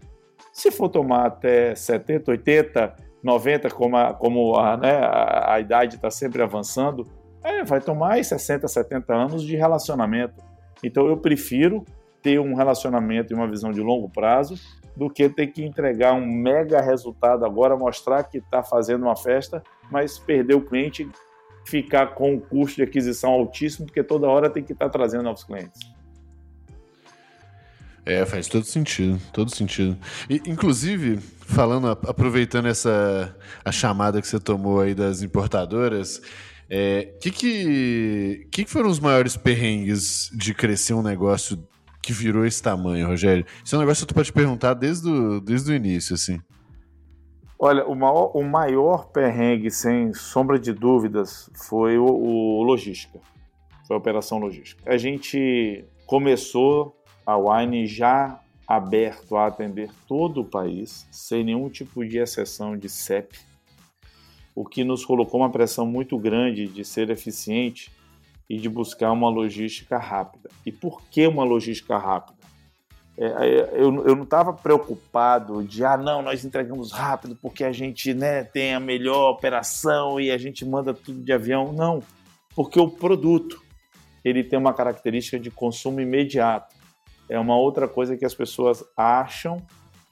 [0.52, 5.96] Se for tomar até 70, 80, 90, como a, como a, né, a, a idade
[5.96, 7.06] está sempre avançando,
[7.42, 10.34] é, vai tomar 60, 70 anos de relacionamento.
[10.82, 11.84] Então eu prefiro
[12.22, 14.54] ter um relacionamento e uma visão de longo prazo
[14.96, 19.62] do que ter que entregar um mega resultado agora, mostrar que está fazendo uma festa,
[19.90, 21.08] mas perder o cliente
[21.64, 25.44] ficar com um custo de aquisição altíssimo, porque toda hora tem que estar trazendo novos
[25.44, 25.80] clientes.
[28.04, 29.96] É, faz todo sentido, todo sentido.
[30.28, 36.22] E, inclusive, falando, aproveitando essa a chamada que você tomou aí das importadoras,
[36.68, 41.62] é, que, que, que foram os maiores perrengues de crescer um negócio
[42.02, 43.44] que virou esse tamanho, Rogério?
[43.64, 46.40] Isso é um negócio que tu pode perguntar desde o, desde o início, assim.
[47.58, 53.20] Olha, o maior, o maior perrengue, sem sombra de dúvidas, foi o, o logística.
[53.86, 54.82] Foi a operação logística.
[54.90, 62.06] A gente começou a Wine já aberto a atender todo o país, sem nenhum tipo
[62.06, 63.36] de exceção de CEP,
[64.54, 67.90] o que nos colocou uma pressão muito grande de ser eficiente
[68.48, 70.48] e de buscar uma logística rápida.
[70.64, 72.38] E por que uma logística rápida?
[73.18, 77.72] É, é, eu, eu não estava preocupado de, ah, não, nós entregamos rápido porque a
[77.72, 81.72] gente né, tem a melhor operação e a gente manda tudo de avião.
[81.72, 82.04] Não,
[82.54, 83.60] porque o produto
[84.24, 86.79] ele tem uma característica de consumo imediato.
[87.30, 89.62] É uma outra coisa que as pessoas acham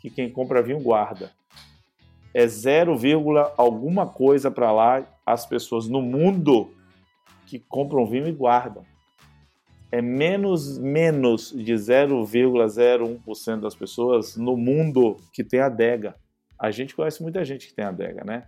[0.00, 1.30] que quem compra vinho guarda.
[2.32, 2.96] É 0,
[3.56, 6.72] alguma coisa para lá as pessoas no mundo
[7.46, 8.84] que compram vinho e guardam
[9.90, 16.14] é menos, menos de 0,01% das pessoas no mundo que tem adega.
[16.58, 18.46] A gente conhece muita gente que tem adega, né?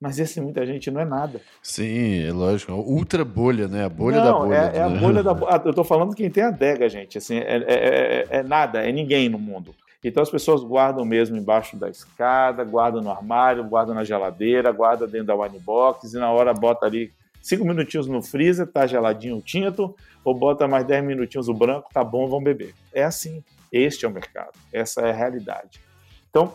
[0.00, 1.40] Mas esse muita gente não é nada.
[1.60, 2.72] Sim, é lógico.
[2.72, 3.84] Ultra bolha, né?
[3.84, 4.54] A bolha não, da bolha.
[4.54, 5.62] É, é a bolha da bolha.
[5.64, 7.18] Eu tô falando quem tem adega, gente.
[7.18, 9.74] Assim, é, é, é, é nada, é ninguém no mundo.
[10.02, 15.08] Então as pessoas guardam mesmo embaixo da escada, guardam no armário, guardam na geladeira, guardam
[15.08, 19.38] dentro da wine box e na hora bota ali cinco minutinhos no freezer, tá geladinho
[19.38, 22.72] o tinto, ou bota mais dez minutinhos o branco, tá bom, vamos beber.
[22.92, 23.42] É assim.
[23.72, 24.52] Este é o mercado.
[24.72, 25.80] Essa é a realidade.
[26.30, 26.54] Então,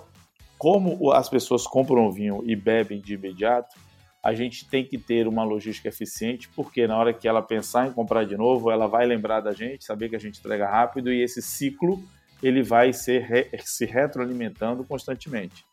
[0.64, 3.76] como as pessoas compram vinho e bebem de imediato,
[4.24, 7.92] a gente tem que ter uma logística eficiente, porque na hora que ela pensar em
[7.92, 11.22] comprar de novo, ela vai lembrar da gente, saber que a gente entrega rápido e
[11.22, 12.02] esse ciclo
[12.42, 15.66] ele vai ser, se retroalimentando constantemente.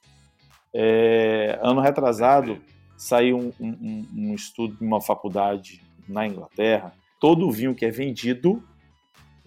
[0.74, 2.60] É, ano retrasado,
[2.96, 6.92] saiu um, um, um estudo de uma faculdade na Inglaterra.
[7.20, 8.60] Todo vinho que é vendido,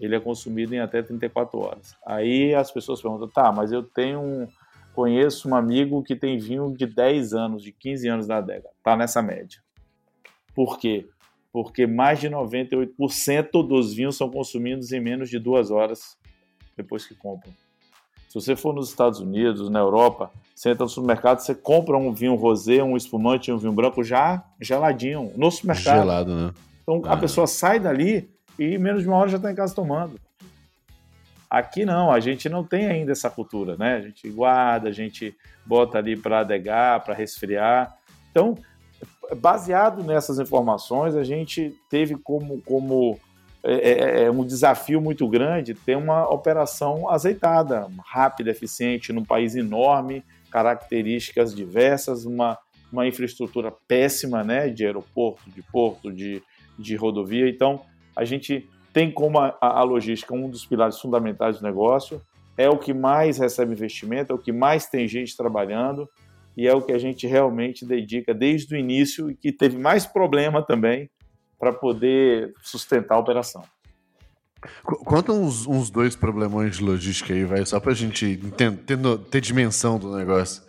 [0.00, 1.94] ele é consumido em até 34 horas.
[2.06, 4.48] Aí as pessoas perguntam, tá, mas eu tenho um,
[4.94, 8.68] conheço um amigo que tem vinho de 10 anos, de 15 anos da adega.
[8.82, 9.60] Tá nessa média.
[10.54, 11.06] Por quê?
[11.52, 16.16] Porque mais de 98% dos vinhos são consumidos em menos de duas horas
[16.76, 17.52] depois que compram.
[18.28, 22.12] Se você for nos Estados Unidos, na Europa, você entra no supermercado, você compra um
[22.12, 25.98] vinho rosé, um espumante, um vinho branco já geladinho, no supermercado.
[26.00, 26.54] Gelado, né?
[26.82, 27.12] Então ah.
[27.12, 28.28] a pessoa sai dali
[28.58, 30.18] e em menos de uma hora já está em casa tomando.
[31.54, 33.94] Aqui não, a gente não tem ainda essa cultura, né?
[33.94, 35.32] A gente guarda, a gente
[35.64, 37.96] bota ali para adegar, para resfriar.
[38.28, 38.58] Então,
[39.36, 43.20] baseado nessas informações, a gente teve como, como
[43.62, 49.54] é, é, é, um desafio muito grande ter uma operação azeitada, rápida, eficiente, num país
[49.54, 52.58] enorme, características diversas, uma,
[52.90, 56.42] uma infraestrutura péssima né, de aeroporto, de porto, de,
[56.76, 57.48] de rodovia.
[57.48, 57.82] Então,
[58.16, 62.22] a gente tem como a, a logística um dos pilares fundamentais do negócio,
[62.56, 66.08] é o que mais recebe investimento, é o que mais tem gente trabalhando
[66.56, 70.06] e é o que a gente realmente dedica desde o início e que teve mais
[70.06, 71.10] problema também
[71.58, 73.64] para poder sustentar a operação.
[74.84, 78.72] Conta uns, uns, dois problemões de logística aí, vai, só para a gente ter,
[79.30, 80.62] ter, dimensão do negócio.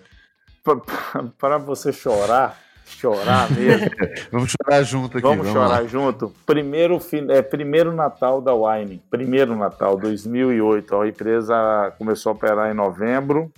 [1.38, 3.90] Para você chorar, chorar mesmo.
[4.32, 5.28] vamos chorar junto aqui.
[5.28, 5.88] Vamos, vamos chorar lá.
[5.88, 6.34] junto.
[6.46, 10.96] Primeiro, é, primeiro Natal da Wine, primeiro Natal, 2008.
[10.96, 13.52] A empresa começou a operar em novembro.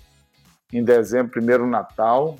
[0.71, 2.37] Em dezembro, primeiro Natal.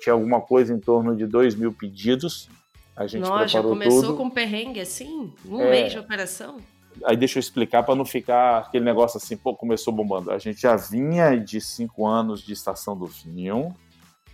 [0.00, 2.48] tinha alguma coisa em torno de 2 mil pedidos.
[2.96, 4.16] A gente Nossa, já começou tudo.
[4.16, 5.30] com perrengue assim?
[5.44, 5.70] Um é...
[5.70, 6.56] mês de operação?
[7.04, 10.30] Aí deixa eu explicar para não ficar aquele negócio assim, pô, começou bombando.
[10.30, 13.74] A gente já vinha de cinco anos de estação do vinho,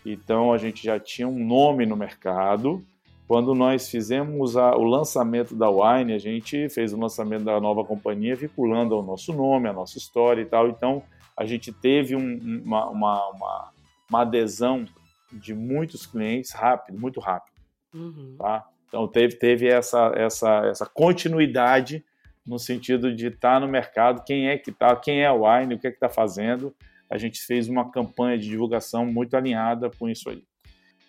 [0.04, 2.84] então a gente já tinha um nome no mercado.
[3.26, 7.84] Quando nós fizemos a, o lançamento da Wine, a gente fez o lançamento da nova
[7.84, 10.68] companhia vinculando ao nosso nome, a nossa história e tal.
[10.68, 11.02] Então
[11.36, 13.72] a gente teve um, uma, uma, uma,
[14.10, 14.84] uma adesão
[15.32, 17.54] de muitos clientes rápido, muito rápido.
[17.94, 18.36] Uhum.
[18.38, 18.66] Tá?
[18.88, 22.04] Então teve, teve essa, essa, essa continuidade
[22.46, 25.74] no sentido de estar tá no mercado, quem é que está, quem é o Wine,
[25.74, 26.74] o que é que está fazendo.
[27.12, 30.42] A gente fez uma campanha de divulgação muito alinhada com isso aí.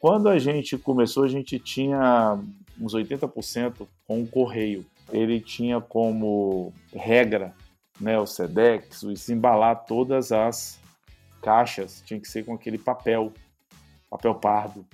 [0.01, 2.37] Quando a gente começou, a gente tinha
[2.77, 4.85] uns 80% com o correio.
[5.13, 7.55] Ele tinha como regra
[8.01, 10.77] né, o SEDEX, o embalar todas as
[11.41, 13.31] caixas, tinha que ser com aquele papel,
[14.09, 14.85] papel pardo,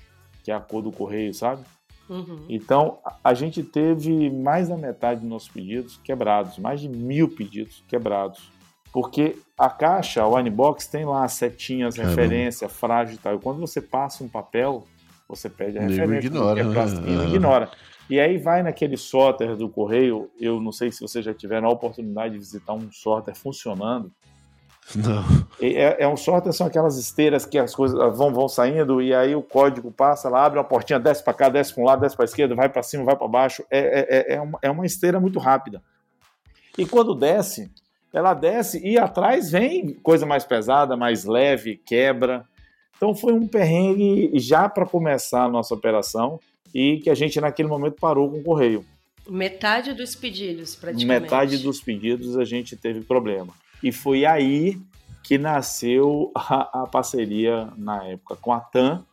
[0.44, 1.64] que é a cor do correio, sabe?
[2.08, 2.46] Uhum.
[2.48, 7.84] Então, a gente teve mais da metade dos nossos pedidos quebrados, mais de mil pedidos
[7.88, 8.59] quebrados.
[8.92, 12.16] Porque a caixa, o Winebox, tem lá setinhas, Caramba.
[12.16, 13.36] referência, frágil e tal.
[13.36, 14.86] E quando você passa um papel,
[15.28, 16.28] você pede a referência.
[16.28, 17.26] Ignora, é né?
[17.26, 17.72] ignora.
[18.10, 20.32] E aí vai naquele sorter do correio.
[20.40, 24.12] Eu não sei se vocês já tiveram a oportunidade de visitar um sorter funcionando.
[24.96, 25.24] Não.
[25.62, 29.36] É, é, um sorter, são aquelas esteiras que as coisas vão, vão saindo e aí
[29.36, 32.16] o código passa lá, abre uma portinha, desce para cá, desce para um lado, desce
[32.16, 33.64] para esquerda, vai para cima, vai para baixo.
[33.70, 35.84] É, é, é, é, uma, é uma esteira muito rápida.
[36.76, 37.72] E quando desce,
[38.14, 42.46] ela desce e atrás vem coisa mais pesada, mais leve, quebra.
[42.98, 46.40] Então foi um perrengue já para começar a nossa operação
[46.74, 48.86] e que a gente naquele momento parou com o correio.
[49.28, 51.22] Metade dos pedidos, praticamente.
[51.22, 53.54] Metade dos pedidos a gente teve problema.
[53.84, 54.80] E foi aí
[55.24, 59.06] que nasceu a, a parceria na época com a TAM,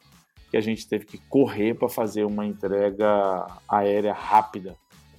[0.51, 4.75] que a gente teve que correr para fazer uma entrega aérea rápida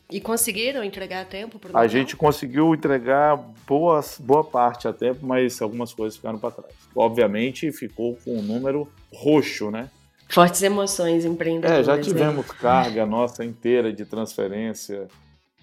[0.09, 1.59] e conseguiram entregar a tempo?
[1.73, 3.35] a gente conseguiu entregar
[3.67, 6.73] boas, boa parte a tempo, mas algumas coisas ficaram para trás.
[6.95, 9.89] Obviamente ficou com um número roxo, né?
[10.29, 11.79] Fortes emoções empreendedoras.
[11.79, 15.07] É, já tivemos carga nossa inteira de transferência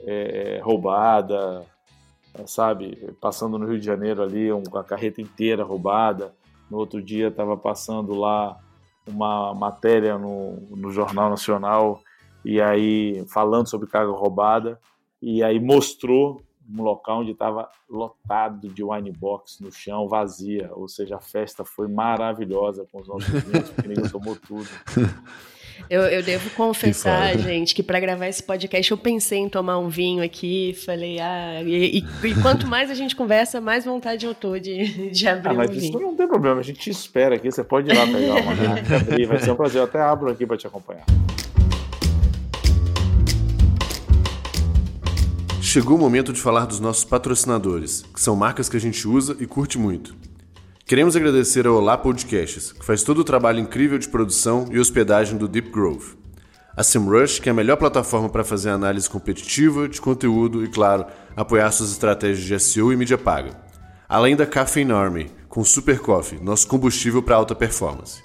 [0.00, 1.64] é, roubada,
[2.46, 3.14] sabe?
[3.20, 6.34] Passando no Rio de Janeiro ali, uma carreta inteira roubada.
[6.70, 8.58] No outro dia estava passando lá
[9.06, 12.02] uma matéria no, no Jornal Nacional
[12.44, 14.80] e aí falando sobre carga roubada,
[15.20, 20.88] e aí mostrou um local onde estava lotado de wine box no chão, vazia, ou
[20.88, 24.68] seja, a festa foi maravilhosa com os nossos vinhos, porque ninguém tomou tudo.
[25.90, 29.76] Eu, eu devo confessar, que gente, que para gravar esse podcast eu pensei em tomar
[29.78, 34.24] um vinho aqui, falei, ah, e, e, e, quanto mais a gente conversa, mais vontade
[34.24, 36.00] eu tô de, de abrir ah, mas um isso vinho.
[36.00, 38.52] não tem problema, a gente te espera aqui, você pode ir lá pegar uma
[38.96, 41.04] abrir, vai ser um prazer, eu até abro aqui para te acompanhar.
[45.74, 49.36] Chegou o momento de falar dos nossos patrocinadores, que são marcas que a gente usa
[49.40, 50.14] e curte muito.
[50.86, 55.36] Queremos agradecer ao Olá Podcasts, que faz todo o trabalho incrível de produção e hospedagem
[55.36, 56.14] do Deep Grove.
[56.76, 61.06] A SEMrush, que é a melhor plataforma para fazer análise competitiva, de conteúdo e, claro,
[61.34, 63.60] apoiar suas estratégias de SEO e mídia paga.
[64.08, 68.22] Além da Caffeine Army, com Super Coffee, nosso combustível para alta performance.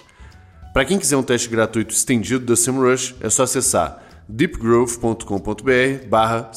[0.72, 6.48] Para quem quiser um teste gratuito estendido da SEMrush, é só acessar deepgrowth.com.br barra.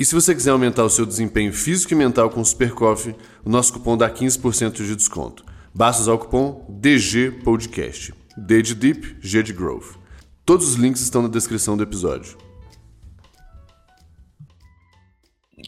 [0.00, 3.14] E se você quiser aumentar o seu desempenho físico e mental com o Super Coffee,
[3.44, 5.44] o nosso cupom dá 15% de desconto.
[5.74, 8.14] Basta usar o cupom DG Podcast.
[8.34, 9.98] D de Deep, G de Growth.
[10.46, 12.38] Todos os links estão na descrição do episódio.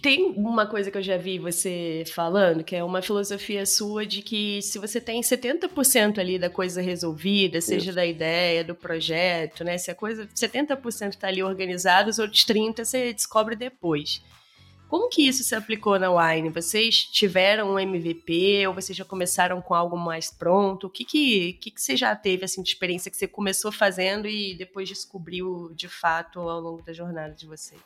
[0.01, 4.23] Tem uma coisa que eu já vi você falando, que é uma filosofia sua de
[4.23, 7.95] que se você tem 70% ali da coisa resolvida, seja Isso.
[7.95, 9.77] da ideia, do projeto, né?
[9.79, 14.23] Se a coisa 70% está ali organizada, os outros 30% você descobre depois.
[14.93, 16.51] Como que isso se aplicou na Wine?
[16.51, 20.87] Vocês tiveram um MVP ou vocês já começaram com algo mais pronto?
[20.87, 24.29] O que que, que, que você já teve assim, de experiência que você começou fazendo
[24.29, 27.81] e depois descobriu de fato ao longo da jornada de vocês?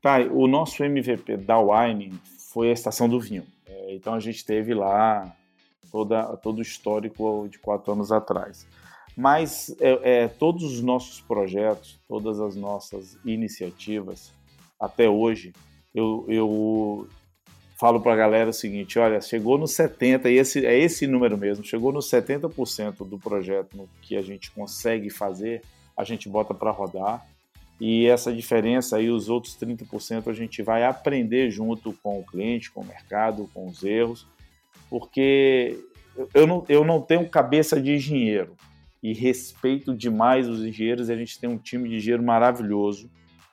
[0.00, 2.18] Tá, o nosso MVP da Wine
[2.50, 3.44] foi a Estação do Vinho.
[3.66, 5.36] É, então a gente teve lá
[5.92, 8.66] toda, todo o histórico de quatro anos atrás.
[9.16, 14.32] Mas é, é, todos os nossos projetos, todas as nossas iniciativas,
[14.78, 15.52] até hoje,
[15.94, 17.06] eu, eu
[17.76, 21.36] falo para a galera o seguinte: olha, chegou no 70%, e esse, é esse número
[21.36, 25.62] mesmo, chegou no 70% do projeto no que a gente consegue fazer,
[25.94, 27.26] a gente bota para rodar
[27.80, 32.70] e essa diferença aí, os outros 30%, a gente vai aprender junto com o cliente,
[32.70, 34.26] com o mercado, com os erros,
[34.90, 35.78] porque
[36.34, 38.54] eu não, eu não tenho cabeça de engenheiro
[39.02, 41.08] e respeito demais os engenheiros.
[41.08, 43.10] A gente tem um time de engenheiro maravilhoso,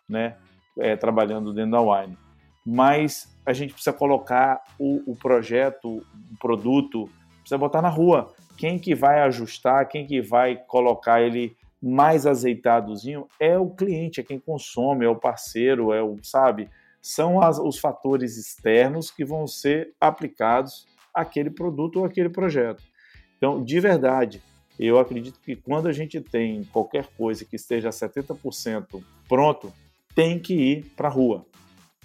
[0.10, 0.36] né,
[0.78, 2.18] é, trabalhando dentro da Wine.
[2.66, 7.10] Mas a gente precisa colocar o, o projeto, o produto,
[7.40, 8.34] precisa botar na rua.
[8.58, 14.24] Quem que vai ajustar, quem que vai colocar ele mais azeitadozinho é o cliente, é
[14.24, 16.70] quem consome, é o parceiro, é o, sabe?
[17.01, 22.84] São as, os fatores externos que vão ser aplicados àquele produto ou àquele projeto.
[23.38, 24.41] Então, de verdade,
[24.80, 29.72] eu acredito que quando a gente tem qualquer coisa que esteja 70% pronto,
[30.16, 31.45] tem que ir para a rua,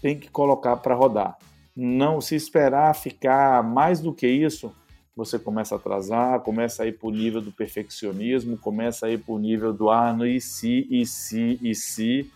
[0.01, 1.39] tem que colocar para rodar.
[1.75, 4.75] Não se esperar ficar mais do que isso,
[5.17, 9.19] você começa a atrasar, começa a ir para o nível do perfeccionismo, começa a ir
[9.19, 12.31] para o nível do ah, no e se, e se, e se,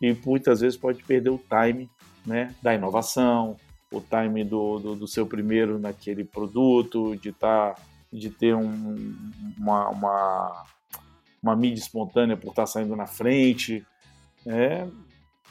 [0.00, 1.88] e muitas vezes pode perder o time
[2.26, 3.56] né, da inovação,
[3.90, 7.74] o time do, do, do seu primeiro naquele produto, de, tá,
[8.12, 9.14] de ter um,
[9.58, 10.66] uma, uma
[11.42, 13.84] uma mídia espontânea por estar saindo na frente.
[14.46, 14.86] É,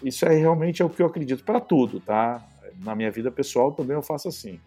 [0.04, 2.46] isso é realmente é o que eu acredito para tudo, tá?
[2.80, 4.60] Na minha vida pessoal também eu faço assim.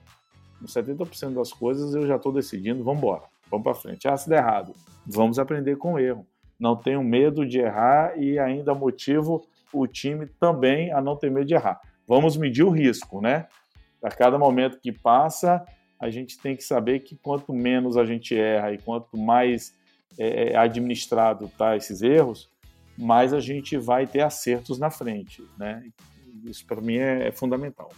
[0.61, 4.07] Com 70% das coisas eu já estou decidindo, vamos embora, vamos para frente.
[4.07, 4.75] Ah, se der errado,
[5.07, 6.27] vamos aprender com o erro.
[6.59, 9.43] Não tenho medo de errar e ainda motivo
[9.73, 11.81] o time também a não ter medo de errar.
[12.07, 13.47] Vamos medir o risco, né?
[14.03, 15.65] A cada momento que passa,
[15.99, 19.75] a gente tem que saber que quanto menos a gente erra e quanto mais
[20.19, 22.51] é, é administrado tá esses erros,
[22.97, 25.83] mais a gente vai ter acertos na frente, né?
[26.45, 27.91] Isso para mim é, é fundamental.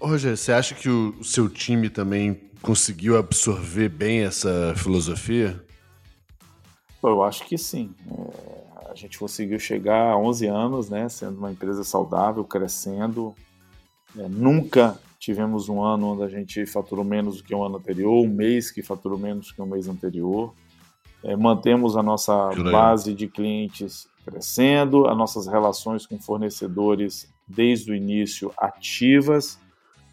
[0.00, 5.64] Roger, você acha que o seu time também conseguiu absorver bem essa filosofia?
[7.02, 7.92] Eu acho que sim.
[8.08, 13.34] É, a gente conseguiu chegar a 11 anos, né, sendo uma empresa saudável, crescendo.
[14.16, 18.24] É, nunca tivemos um ano onde a gente faturou menos do que o ano anterior,
[18.24, 20.54] um mês que faturou menos do que o mês anterior.
[21.24, 27.94] É, mantemos a nossa base de clientes crescendo, as nossas relações com fornecedores desde o
[27.94, 29.58] início ativas,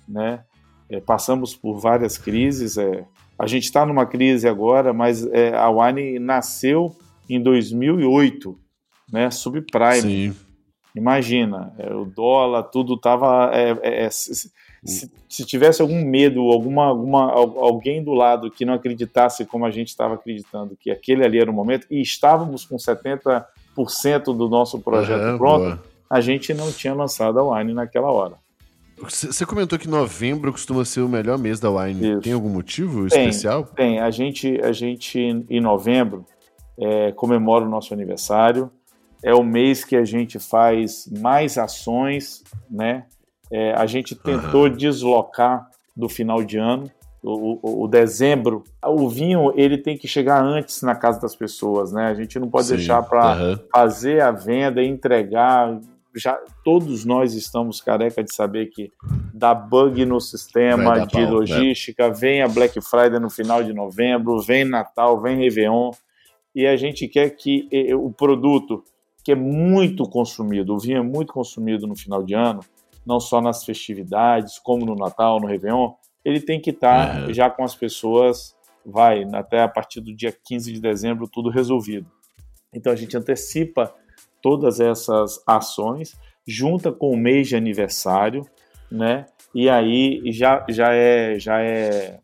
[0.10, 0.44] né?
[0.90, 2.78] É, passamos por várias crises.
[2.78, 3.06] É,
[3.38, 6.96] a gente está numa crise agora, mas é, a Wine nasceu
[7.30, 8.58] em 2008,
[9.12, 9.30] né?
[9.30, 10.02] Subprime.
[10.02, 10.36] Sim.
[10.96, 13.52] Imagina, é, o dólar, tudo estava.
[13.54, 14.52] É, é, é, se,
[15.28, 19.90] se, tivesse algum medo, alguma, alguma, alguém do lado que não acreditasse como a gente
[19.90, 23.44] estava acreditando que aquele ali era o momento, e estávamos com 70%
[24.36, 25.84] do nosso projeto pronto, boa.
[26.10, 28.36] a gente não tinha lançado a Wine naquela hora.
[29.04, 32.12] Você comentou que novembro costuma ser o melhor mês da Wine.
[32.12, 32.22] Isso.
[32.22, 33.64] Tem algum motivo tem, especial?
[33.64, 34.00] Tem.
[34.00, 36.26] A gente, a gente em novembro,
[36.78, 38.72] é, comemora o nosso aniversário.
[39.24, 43.06] É o mês que a gente faz mais ações, né?
[43.52, 44.76] É, a gente tentou uhum.
[44.76, 46.90] deslocar do final de ano.
[47.22, 51.92] O, o, o, dezembro, o vinho ele tem que chegar antes na casa das pessoas,
[51.92, 52.08] né?
[52.08, 53.60] A gente não pode Sim, deixar para uhum.
[53.74, 55.78] fazer a venda, entregar,
[56.16, 58.92] já todos nós estamos careca de saber que
[59.34, 61.30] dá bug no sistema de pau, né?
[61.30, 62.14] logística, né?
[62.14, 65.92] vem a Black Friday no final de novembro, vem Natal, vem Réveillon,
[66.54, 68.84] e a gente quer que o produto
[69.24, 72.62] que é muito consumido, o vinho é muito consumido no final de ano,
[73.06, 75.94] não só nas festividades, como no Natal, no Réveillon,
[76.24, 77.34] ele tem que estar tá é.
[77.34, 78.56] já com as pessoas,
[78.86, 82.10] vai, até a partir do dia 15 de dezembro, tudo resolvido.
[82.74, 83.94] Então a gente antecipa
[84.42, 86.18] todas essas ações,
[86.48, 88.46] junta com o mês de aniversário,
[88.92, 89.26] né?
[89.54, 92.20] E aí já, já é já é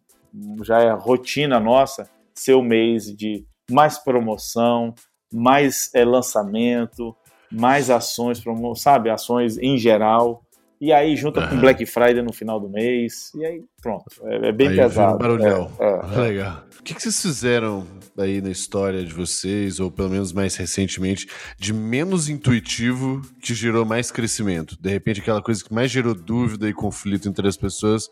[0.63, 4.93] já é rotina nossa ser o mês de mais promoção,
[5.33, 7.15] mais é, lançamento,
[7.51, 10.43] mais ações, promo, sabe, ações em geral.
[10.79, 13.31] E aí junta com Black Friday no final do mês.
[13.33, 14.05] E aí pronto.
[14.23, 15.17] É, é bem aí pesado.
[15.17, 15.71] Barulhão.
[15.79, 16.63] É, é, Legal.
[16.79, 17.87] O que, que vocês fizeram
[18.17, 23.85] aí na história de vocês, ou pelo menos mais recentemente, de menos intuitivo que gerou
[23.85, 24.77] mais crescimento?
[24.79, 28.09] De repente, aquela coisa que mais gerou dúvida e conflito entre as pessoas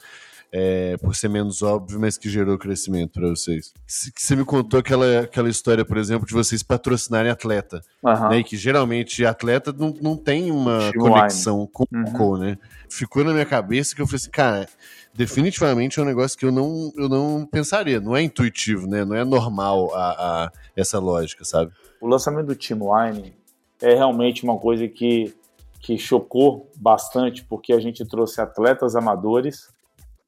[0.55, 3.73] é, por ser menos óbvio, mas que gerou crescimento para vocês.
[3.87, 8.29] Você me contou aquela, aquela história, por exemplo, de vocês patrocinarem atleta, uhum.
[8.29, 8.37] né?
[8.37, 12.37] E que geralmente atleta não, não tem uma conexão com o uhum.
[12.37, 12.59] né?
[12.87, 14.69] Ficou na minha cabeça que eu falei assim, cara,
[15.11, 17.99] definitivamente é um negócio que eu não, eu não pensaria.
[17.99, 19.03] Não é intuitivo, né?
[19.03, 21.71] Não é normal a, a essa lógica, sabe?
[21.99, 23.33] O lançamento do Team Wine
[23.81, 25.33] é realmente uma coisa que,
[25.79, 29.73] que chocou bastante, porque a gente trouxe atletas amadores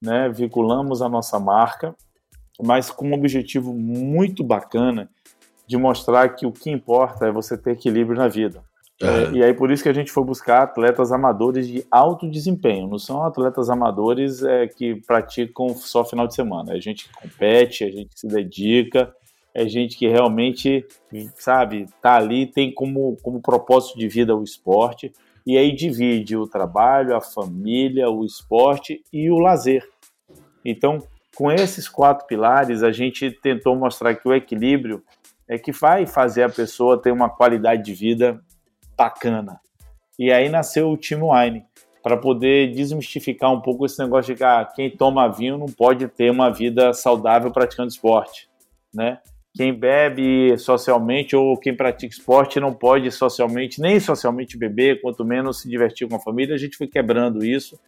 [0.02, 1.96] né, vinculamos a nossa marca,
[2.62, 5.10] mas com um objetivo muito bacana
[5.68, 8.64] de mostrar que o que importa é você ter equilíbrio na vida.
[9.02, 12.88] É, e aí por isso que a gente foi buscar atletas amadores de alto desempenho.
[12.88, 16.78] Não são atletas amadores é, que praticam só final de semana.
[16.78, 19.14] É gente que compete, é gente que se dedica,
[19.54, 20.86] é gente que realmente,
[21.36, 25.12] sabe, tá ali, tem como, como propósito de vida o esporte
[25.46, 29.88] e aí divide o trabalho, a família, o esporte e o lazer.
[30.64, 31.00] Então,
[31.36, 35.04] com esses quatro pilares, a gente tentou mostrar que o equilíbrio
[35.48, 38.41] é que vai fazer a pessoa ter uma qualidade de vida
[38.98, 39.60] bacana.
[40.18, 41.66] E aí nasceu o Team Wine,
[42.06, 46.08] para poder desmistificar um pouco esse negócio de que ah, quem toma vinho não pode
[46.08, 48.48] ter uma vida saudável praticando esporte,
[48.93, 49.20] né?
[49.56, 55.62] Quem bebe socialmente ou quem pratica esporte não pode socialmente, nem socialmente beber, quanto menos
[55.62, 56.53] se divertir com a família.
[56.53, 57.80] A gente foi quebrando isso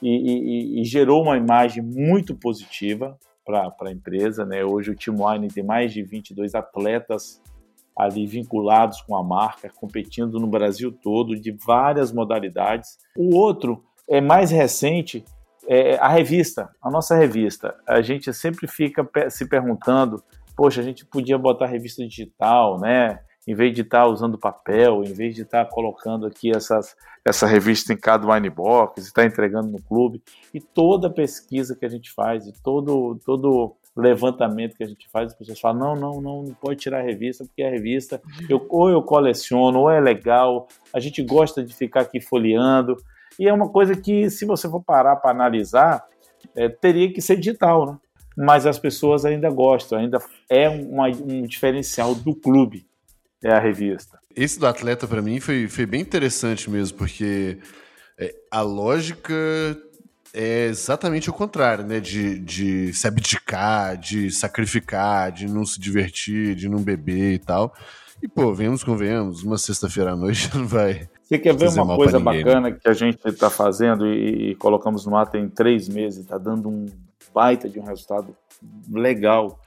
[0.00, 4.46] e, e, e gerou uma imagem muito positiva para a empresa.
[4.46, 4.64] Né?
[4.64, 7.42] Hoje o Team Wine tem mais de 22 atletas
[7.94, 12.96] ali vinculados com a marca, competindo no Brasil todo, de várias modalidades.
[13.14, 15.22] O outro é mais recente,
[15.68, 17.76] é a revista, a nossa revista.
[17.86, 20.22] A gente sempre fica se perguntando
[20.56, 23.20] poxa, a gente podia botar revista digital, né?
[23.46, 26.94] Em vez de estar tá usando papel, em vez de estar tá colocando aqui essas,
[27.24, 30.22] essa revista em cada wine box, estar tá entregando no clube.
[30.54, 35.32] E toda pesquisa que a gente faz, e todo, todo levantamento que a gente faz,
[35.32, 38.64] as pessoas falam: não, não, não, não pode tirar a revista, porque a revista eu,
[38.68, 42.96] ou eu coleciono, ou é legal, a gente gosta de ficar aqui folheando.
[43.38, 46.04] E é uma coisa que, se você for parar para analisar,
[46.54, 47.98] é, teria que ser digital, né?
[48.36, 50.18] Mas as pessoas ainda gostam, ainda
[50.48, 52.86] é uma, um diferencial do clube,
[53.42, 54.18] é a revista.
[54.34, 57.58] Esse do atleta, para mim, foi, foi bem interessante mesmo, porque
[58.18, 59.34] é, a lógica
[60.32, 62.00] é exatamente o contrário, né?
[62.00, 67.74] De, de se abdicar, de sacrificar, de não se divertir, de não beber e tal.
[68.22, 71.08] E, pô, venhamos, convenhamos, uma sexta-feira à noite não vai.
[71.22, 72.78] Você quer ver uma coisa ninguém, bacana né?
[72.80, 76.68] que a gente está fazendo e, e, colocamos no ar tem três meses, está dando
[76.68, 76.86] um
[77.32, 78.36] baita de um resultado
[78.90, 79.58] legal.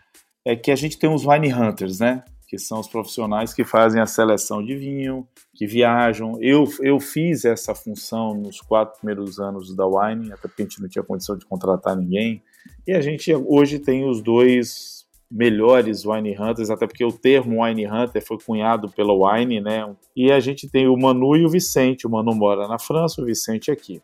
[0.46, 2.24] É que a gente tem os Wine Hunters, né?
[2.48, 6.38] Que são os profissionais que fazem a seleção de vinho, que viajam.
[6.40, 10.82] Eu, eu fiz essa função nos quatro primeiros anos da Wine, até porque a gente
[10.82, 12.44] não tinha condição de contratar ninguém.
[12.88, 17.88] E a gente hoje tem os dois melhores Wine Hunters, até porque o termo Wine
[17.88, 19.94] Hunter foi cunhado pela Wine, né?
[20.16, 22.06] E a gente tem o Manu e o Vicente.
[22.06, 24.02] O Manu mora na França, o Vicente aqui.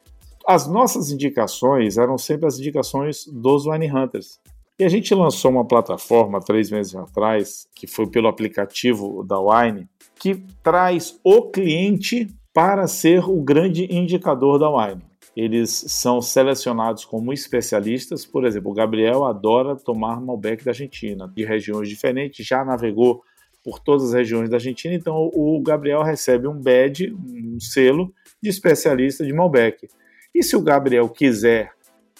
[0.52, 4.38] As nossas indicações eram sempre as indicações dos Wine Hunters.
[4.78, 9.88] E a gente lançou uma plataforma três meses atrás, que foi pelo aplicativo da Wine,
[10.14, 15.02] que traz o cliente para ser o grande indicador da Wine
[15.34, 18.26] eles são selecionados como especialistas.
[18.26, 23.24] Por exemplo, o Gabriel adora tomar Malbec da Argentina, de regiões diferentes, já navegou
[23.64, 28.50] por todas as regiões da Argentina, então o Gabriel recebe um badge, um selo de
[28.50, 29.88] especialista de Malbec.
[30.34, 31.72] E se o Gabriel quiser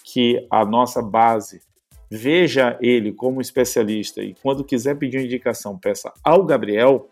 [0.04, 1.62] que a nossa base
[2.10, 7.10] veja ele como especialista e quando quiser pedir indicação, peça ao Gabriel,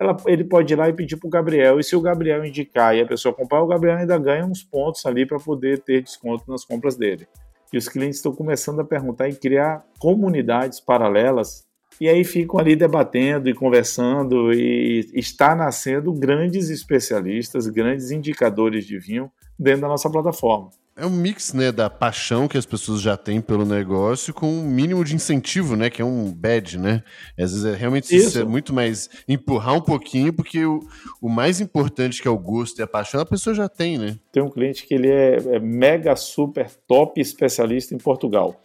[0.00, 1.78] ela, ele pode ir lá e pedir para o Gabriel.
[1.78, 5.04] E se o Gabriel indicar e a pessoa comprar, o Gabriel ainda ganha uns pontos
[5.04, 7.28] ali para poder ter desconto nas compras dele.
[7.72, 11.64] E os clientes estão começando a perguntar e criar comunidades paralelas.
[12.00, 18.98] E aí ficam ali debatendo e conversando e está nascendo grandes especialistas, grandes indicadores de
[18.98, 19.30] vinho
[19.60, 20.70] dentro da nossa plataforma.
[20.96, 24.62] É um mix, né, da paixão que as pessoas já têm pelo negócio com um
[24.62, 27.02] mínimo de incentivo, né, que é um badge, né?
[27.38, 28.38] Às vezes é realmente isso.
[28.38, 30.80] é muito mais empurrar um pouquinho, porque o,
[31.22, 34.18] o mais importante que é o gosto e a paixão, a pessoa já tem, né?
[34.32, 38.60] Tem um cliente que ele é, é mega super top especialista em Portugal.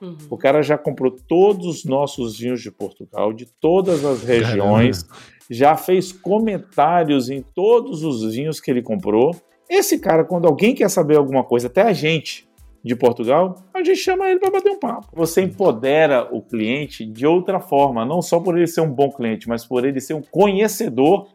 [0.00, 0.16] Uhum.
[0.30, 5.24] O cara já comprou todos os nossos vinhos de Portugal, de todas as regiões, Caramba.
[5.50, 9.34] já fez comentários em todos os vinhos que ele comprou
[9.70, 12.50] esse cara, quando alguém quer saber alguma coisa, até a gente
[12.82, 15.08] de Portugal, a gente chama ele para bater um papo.
[15.12, 19.48] Você empodera o cliente de outra forma, não só por ele ser um bom cliente,
[19.48, 21.28] mas por ele ser um conhecedor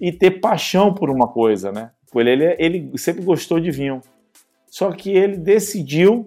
[0.00, 1.90] e ter paixão por uma coisa, né?
[2.14, 4.00] Ele, ele, ele sempre gostou de vinho,
[4.66, 6.26] só que ele decidiu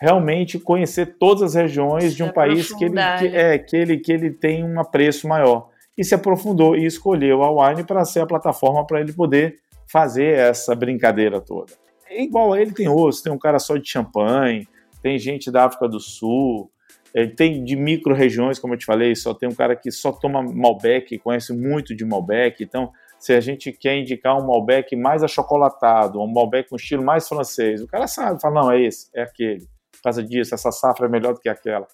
[0.00, 4.12] realmente conhecer todas as regiões de um país que ele, que, é, que, ele, que
[4.12, 5.70] ele tem um apreço maior.
[5.96, 9.56] E se aprofundou e escolheu a Wine para ser a plataforma para ele poder
[9.90, 11.72] fazer essa brincadeira toda.
[12.08, 14.66] É igual ele tem outros, tem um cara só de champanhe,
[15.02, 16.70] tem gente da África do Sul,
[17.14, 20.42] é, tem de micro-regiões, como eu te falei, só tem um cara que só toma
[20.42, 26.20] Malbec, conhece muito de Malbec, então se a gente quer indicar um Malbec mais achocolatado,
[26.20, 29.66] um Malbec com estilo mais francês, o cara sabe, fala, não, é esse, é aquele,
[29.92, 31.86] por causa disso, essa safra é melhor do que aquela.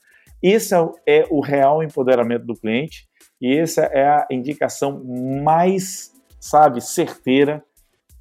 [0.42, 0.74] Isso
[1.06, 3.06] é o real empoderamento do cliente
[3.40, 5.02] e essa é a indicação
[5.44, 7.62] mais, sabe, certeira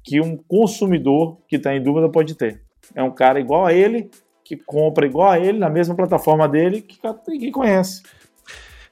[0.02, 2.62] que um consumidor que está em dúvida pode ter.
[2.94, 4.10] É um cara igual a ele,
[4.44, 6.98] que compra igual a ele, na mesma plataforma dele, que,
[7.38, 8.02] que conhece.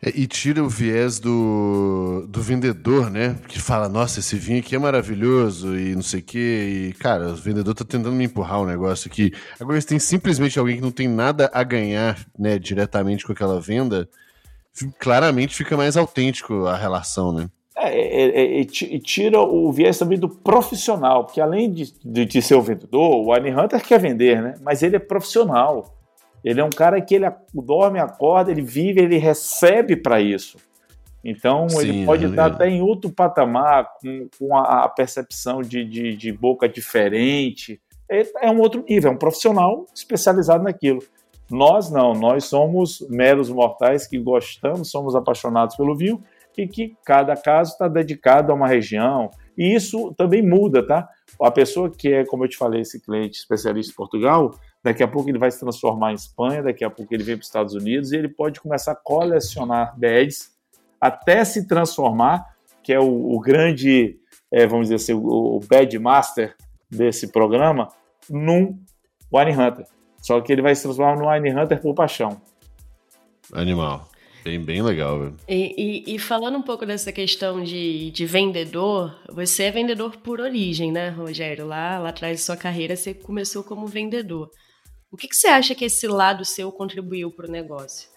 [0.02, 3.36] É, e tira o viés do, do vendedor, né?
[3.46, 6.88] Que fala, nossa, esse vinho aqui é maravilhoso e não sei o quê.
[6.88, 9.32] E, cara, o vendedor tá tentando me empurrar um negócio aqui.
[9.58, 13.60] Agora, se tem simplesmente alguém que não tem nada a ganhar, né, diretamente com aquela
[13.60, 14.08] venda,
[14.98, 17.50] claramente fica mais autêntico a relação, né?
[17.82, 22.42] É, é, é, e tira o viés também do profissional, porque além de, de, de,
[22.42, 24.54] ser o vendedor, o Wine Hunter quer vender, né?
[24.60, 25.96] Mas ele é profissional.
[26.44, 30.58] Ele é um cara que ele dorme, acorda, ele vive, ele recebe para isso.
[31.24, 35.82] Então Sim, ele pode estar até em outro patamar, com, com a, a, percepção de,
[35.82, 37.80] de, de, boca diferente.
[38.10, 41.02] É, é um outro nível, é um profissional especializado naquilo.
[41.50, 46.22] Nós não, nós somos meros mortais que gostamos, somos apaixonados pelo vinho
[46.56, 49.30] e que cada caso está dedicado a uma região.
[49.56, 51.08] E isso também muda, tá?
[51.40, 55.08] A pessoa que é, como eu te falei, esse cliente especialista em Portugal, daqui a
[55.08, 57.74] pouco ele vai se transformar em Espanha, daqui a pouco ele vem para os Estados
[57.74, 60.50] Unidos e ele pode começar a colecionar badges
[61.00, 62.44] até se transformar,
[62.82, 64.18] que é o, o grande,
[64.52, 66.54] é, vamos dizer assim, o, o master
[66.90, 67.88] desse programa,
[68.28, 68.78] num
[69.32, 69.86] Wine Hunter.
[70.20, 72.40] Só que ele vai se transformar no Wine Hunter por paixão.
[73.54, 74.06] Animal.
[74.42, 75.36] Bem, bem legal, velho.
[75.48, 75.74] E,
[76.08, 80.90] e, e, falando um pouco dessa questão de, de vendedor, você é vendedor por origem,
[80.90, 81.66] né, Rogério?
[81.66, 84.50] Lá, lá atrás da sua carreira você começou como vendedor.
[85.12, 88.08] O que, que você acha que esse lado seu contribuiu para o negócio?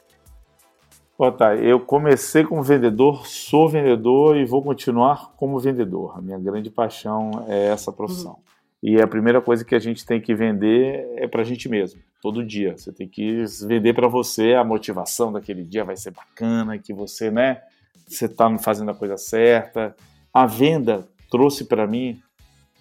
[1.18, 6.18] Pô, tá, eu comecei como vendedor, sou vendedor e vou continuar como vendedor.
[6.18, 8.32] A minha grande paixão é essa profissão.
[8.32, 8.44] Uhum.
[8.84, 12.02] E a primeira coisa que a gente tem que vender é para a gente mesmo,
[12.24, 12.78] todo dia.
[12.78, 17.30] Você tem que vender para você a motivação daquele dia vai ser bacana, que você,
[17.30, 17.62] né,
[18.08, 19.94] você está fazendo a coisa certa.
[20.34, 22.22] A venda trouxe para mim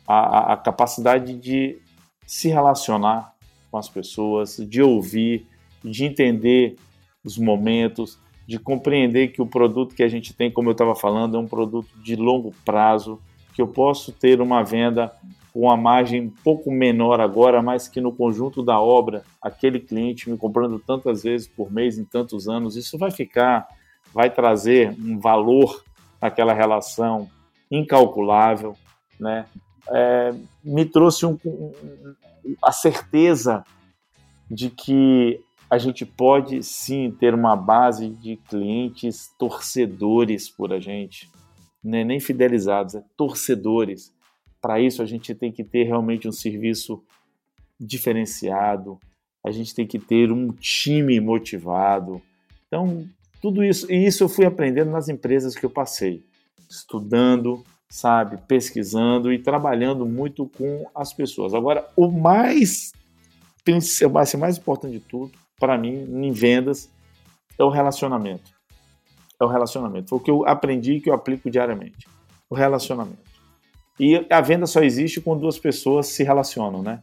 [0.06, 1.76] a, a, a capacidade de
[2.24, 3.34] se relacionar
[3.68, 5.44] com as pessoas, de ouvir,
[5.82, 6.76] de entender
[7.24, 11.36] os momentos, de compreender que o produto que a gente tem, como eu estava falando,
[11.36, 13.18] é um produto de longo prazo,
[13.52, 15.12] que eu posso ter uma venda
[15.54, 20.38] uma margem um pouco menor agora, mas que no conjunto da obra, aquele cliente me
[20.38, 23.68] comprando tantas vezes por mês em tantos anos, isso vai ficar,
[24.14, 25.84] vai trazer um valor
[26.20, 27.28] naquela relação
[27.70, 28.76] incalculável,
[29.18, 29.46] né?
[29.90, 30.32] É,
[30.62, 31.36] me trouxe um,
[32.62, 33.64] a certeza
[34.50, 41.30] de que a gente pode sim ter uma base de clientes torcedores por a gente,
[41.82, 42.04] né?
[42.04, 44.12] nem fidelizados, é torcedores
[44.62, 47.02] para isso, a gente tem que ter realmente um serviço
[47.78, 48.98] diferenciado,
[49.44, 52.22] a gente tem que ter um time motivado.
[52.68, 53.04] Então,
[53.40, 56.24] tudo isso, e isso eu fui aprendendo nas empresas que eu passei,
[56.70, 61.54] estudando, sabe, pesquisando e trabalhando muito com as pessoas.
[61.54, 62.92] Agora, o mais,
[63.66, 66.88] o mais importante de tudo, para mim, em vendas,
[67.58, 68.52] é o relacionamento.
[69.40, 70.08] É o relacionamento.
[70.08, 72.06] Foi o que eu aprendi e que eu aplico diariamente.
[72.48, 73.31] O relacionamento.
[73.98, 77.02] E a venda só existe quando duas pessoas se relacionam, né?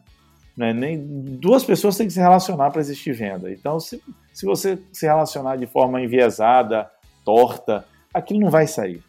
[0.60, 0.98] É nem
[1.38, 3.50] duas pessoas têm que se relacionar para existir venda.
[3.50, 6.90] Então, se, se você se relacionar de forma enviesada,
[7.24, 9.02] torta, aquilo não vai sair.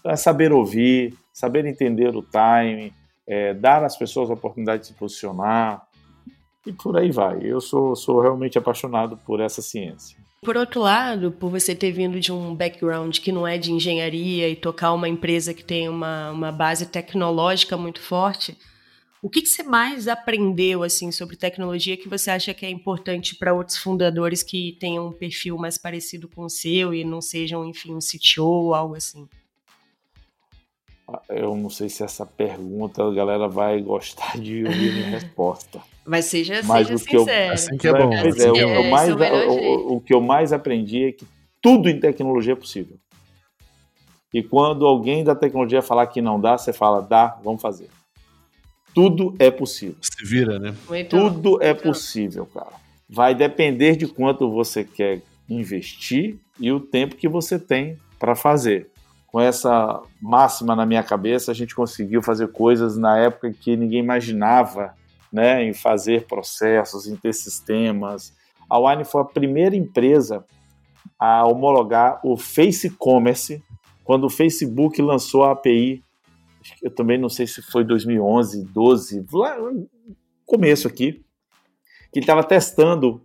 [0.00, 2.92] Então, é saber ouvir, saber entender o time,
[3.26, 5.86] é, dar às pessoas a oportunidade de se posicionar
[6.66, 7.38] e por aí vai.
[7.42, 10.18] Eu sou, sou realmente apaixonado por essa ciência.
[10.40, 14.48] Por outro lado, por você ter vindo de um background que não é de engenharia
[14.48, 18.56] e tocar uma empresa que tem uma, uma base tecnológica muito forte,
[19.20, 23.34] o que, que você mais aprendeu assim sobre tecnologia que você acha que é importante
[23.34, 27.64] para outros fundadores que tenham um perfil mais parecido com o seu e não sejam,
[27.64, 29.28] enfim, um CTO ou algo assim?
[31.28, 35.80] Eu não sei se essa pergunta a galera vai gostar de ouvir minha resposta.
[36.08, 37.46] Mas seja, Mas seja o que sincero.
[37.48, 38.10] Eu, assim que é bom.
[38.22, 41.26] Pois é, o, que eu mais, o, o que eu mais aprendi é que
[41.60, 42.96] tudo em tecnologia é possível.
[44.32, 47.88] E quando alguém da tecnologia falar que não dá, você fala, dá, vamos fazer.
[48.94, 49.96] Tudo é possível.
[50.00, 50.74] Se vira, né?
[50.88, 52.72] Muito Tudo é possível, cara.
[53.08, 58.90] Vai depender de quanto você quer investir e o tempo que você tem para fazer.
[59.26, 64.00] Com essa máxima na minha cabeça, a gente conseguiu fazer coisas na época que ninguém
[64.00, 64.94] imaginava
[65.32, 68.34] né, em fazer processos, em ter sistemas.
[68.68, 70.44] A Wine foi a primeira empresa
[71.18, 73.62] a homologar o Face Commerce
[74.04, 76.02] quando o Facebook lançou a API.
[76.82, 79.56] Eu também não sei se foi 2011, 12, lá
[80.46, 81.22] começo aqui,
[82.10, 83.20] que estava testando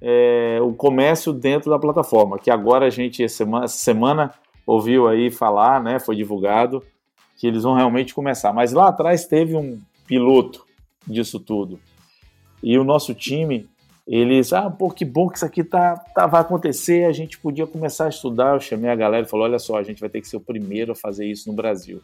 [0.00, 4.34] é, o comércio dentro da plataforma, que agora a gente, essa semana, essa semana
[4.66, 6.82] ouviu aí falar, né, foi divulgado,
[7.36, 8.52] que eles vão realmente começar.
[8.52, 10.63] Mas lá atrás teve um piloto
[11.06, 11.78] disso tudo.
[12.62, 13.68] E o nosso time,
[14.06, 17.66] eles, ah, pô, que bom que isso aqui tá, tá, vai acontecer, a gente podia
[17.66, 18.54] começar a estudar.
[18.54, 20.40] Eu chamei a galera e falei: olha só, a gente vai ter que ser o
[20.40, 22.00] primeiro a fazer isso no Brasil.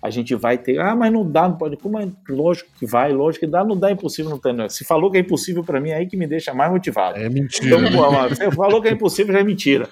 [0.00, 1.76] A gente vai ter, ah, mas não dá, não pode.
[1.76, 2.08] Como é?
[2.28, 4.52] Lógico que vai, lógico que dá, não dá, é impossível, não tem.
[4.52, 4.68] Não.
[4.68, 7.18] Se falou que é impossível para mim, é aí que me deixa mais motivado.
[7.18, 7.80] É mentira.
[7.80, 9.88] Então, você falou que é impossível, já é mentira.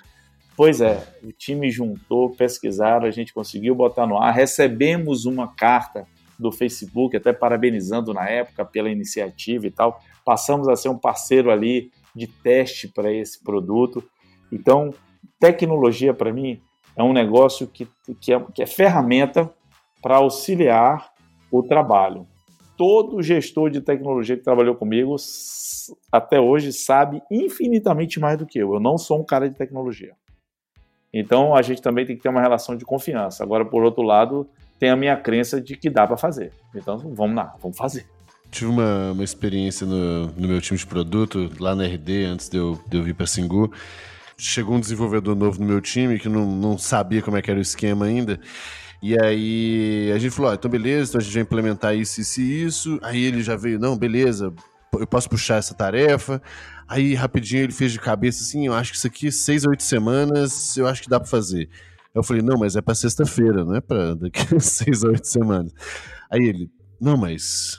[0.57, 6.07] Pois é, o time juntou, pesquisaram, a gente conseguiu botar no ar, recebemos uma carta
[6.39, 10.01] do Facebook, até parabenizando na época pela iniciativa e tal.
[10.25, 14.03] Passamos a ser um parceiro ali de teste para esse produto.
[14.51, 14.93] Então,
[15.39, 16.61] tecnologia para mim
[16.97, 17.87] é um negócio que,
[18.21, 19.53] que, é, que é ferramenta
[20.03, 21.13] para auxiliar
[21.51, 22.27] o trabalho.
[22.77, 25.17] Todo gestor de tecnologia que trabalhou comigo
[26.11, 28.75] até hoje sabe infinitamente mais do que eu.
[28.75, 30.15] Eu não sou um cara de tecnologia.
[31.13, 33.43] Então a gente também tem que ter uma relação de confiança.
[33.43, 34.49] Agora, por outro lado,
[34.79, 36.53] tem a minha crença de que dá para fazer.
[36.75, 38.07] Então, vamos lá, vamos fazer.
[38.51, 42.59] tive uma, uma experiência no, no meu time de produto, lá na RD, antes de
[42.59, 43.73] eu, de eu vir para Singu.
[44.39, 47.59] Chegou um desenvolvedor novo no meu time que não, não sabia como é que era
[47.59, 48.39] o esquema ainda.
[49.03, 52.65] E aí a gente falou, então beleza, então a gente vai implementar isso, isso e
[52.65, 52.99] isso.
[53.03, 54.53] Aí ele já veio, não, beleza,
[54.93, 56.43] eu posso puxar essa tarefa.
[56.89, 60.77] Aí rapidinho ele fez de cabeça assim, eu acho que isso aqui, seis oito semanas,
[60.77, 61.69] eu acho que dá para fazer.
[62.17, 65.27] Eu falei, não, mas é para sexta-feira, não é para daqui a seis a oito
[65.27, 65.73] semanas.
[66.31, 67.79] Aí ele, não, mas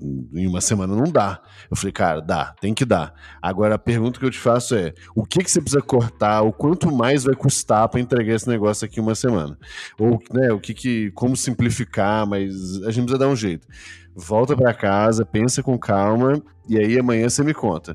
[0.00, 1.40] em uma semana não dá.
[1.70, 3.14] Eu falei, cara, dá, tem que dar.
[3.40, 6.52] Agora a pergunta que eu te faço é: o que, que você precisa cortar, o
[6.52, 9.56] quanto mais vai custar para entregar esse negócio aqui em uma semana?
[9.98, 11.10] Ou, né, o que que.
[11.12, 13.66] como simplificar, mas a gente precisa dar um jeito.
[14.14, 17.94] Volta para casa, pensa com calma, e aí amanhã você me conta.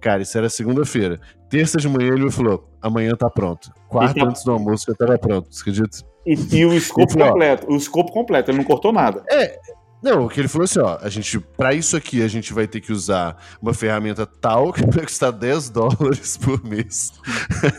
[0.00, 1.20] Cara, isso era segunda-feira.
[1.52, 3.70] Terça de manhã ele me falou: amanhã tá pronto.
[3.86, 4.30] Quarta então...
[4.30, 5.98] antes do almoço já tava pronto, você acredita?
[6.24, 9.22] E, e o escopo completo, o escopo completo, ele não cortou nada.
[9.30, 9.60] É,
[10.02, 12.66] não, o que ele falou assim, ó, a gente, para isso aqui, a gente vai
[12.66, 17.12] ter que usar uma ferramenta tal que vai custar 10 dólares por mês.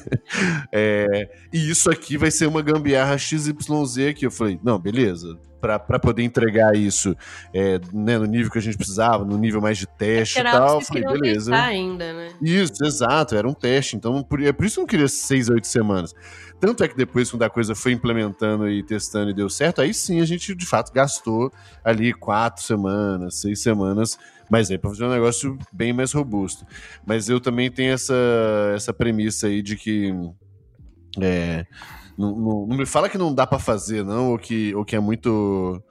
[0.71, 3.49] é, e isso aqui vai ser uma gambiarra XYZ
[4.09, 4.25] aqui.
[4.25, 5.37] Eu falei, não, beleza.
[5.59, 7.15] Para poder entregar isso
[7.53, 10.79] é, né, no nível que a gente precisava, no nível mais de teste e tal.
[10.79, 11.55] Eu falei, beleza.
[11.55, 12.33] Ainda, né?
[12.41, 13.95] Isso, exato, era um teste.
[13.95, 16.13] Então, por, é por isso que eu não queria 6 a 8 semanas.
[16.63, 19.93] Tanto é que depois, quando a coisa foi implementando e testando e deu certo, aí
[19.93, 21.51] sim a gente de fato gastou
[21.83, 24.17] ali quatro semanas, seis semanas,
[24.49, 26.65] mas aí para fazer um negócio bem mais robusto.
[27.05, 28.15] Mas eu também tenho essa,
[28.73, 30.13] essa premissa aí de que.
[31.19, 31.65] É,
[32.17, 34.95] não, não, não me fala que não dá para fazer, não, ou que, ou que
[34.95, 35.83] é muito.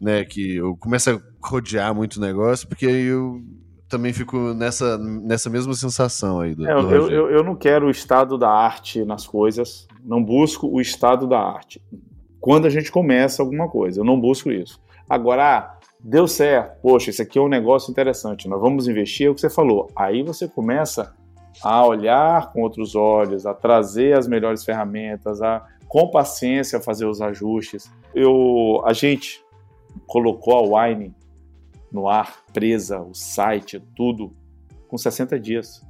[0.00, 3.40] Né, que eu começo a rodear muito o negócio, porque aí eu
[3.88, 6.54] também fico nessa, nessa mesma sensação aí.
[6.54, 10.22] Do, é, do eu, eu, eu, não quero o estado da arte nas coisas, não
[10.22, 11.80] busco o estado da arte.
[12.40, 14.80] Quando a gente começa alguma coisa, eu não busco isso.
[15.08, 19.30] Agora, ah, deu certo, poxa, esse aqui é um negócio interessante, nós vamos investir, é
[19.30, 19.90] o que você falou.
[19.96, 21.14] Aí você começa
[21.62, 27.20] a olhar com outros olhos, a trazer as melhores ferramentas, a com paciência fazer os
[27.22, 27.90] ajustes.
[28.14, 29.42] Eu, a gente
[30.06, 31.14] colocou a Wine
[31.92, 34.32] no ar, presa, o site, tudo,
[34.88, 35.86] com 60 dias.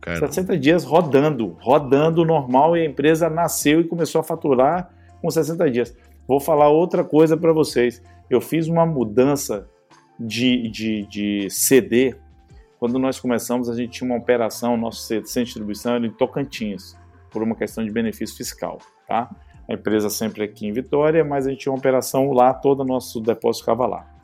[0.00, 0.26] Caramba.
[0.28, 5.70] 60 dias rodando, rodando normal e a empresa nasceu e começou a faturar com 60
[5.70, 5.96] dias.
[6.26, 8.02] Vou falar outra coisa para vocês.
[8.28, 9.68] Eu fiz uma mudança
[10.18, 12.14] de, de, de CD.
[12.78, 16.96] Quando nós começamos, a gente tinha uma operação, nosso centro de distribuição era em Tocantins,
[17.30, 18.78] por uma questão de benefício fiscal.
[19.06, 19.30] Tá?
[19.68, 22.84] A empresa sempre aqui em Vitória, mas a gente tinha uma operação lá, todo o
[22.84, 24.15] nosso depósito ficava lá.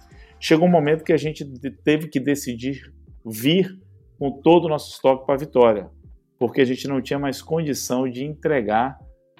[0.45, 1.45] Chegou um momento que a gente
[1.85, 2.93] teve que decidir
[3.25, 3.79] vir
[4.19, 5.89] com todo o nosso estoque para Vitória,
[6.37, 8.99] porque a gente não tinha mais condição de entregar,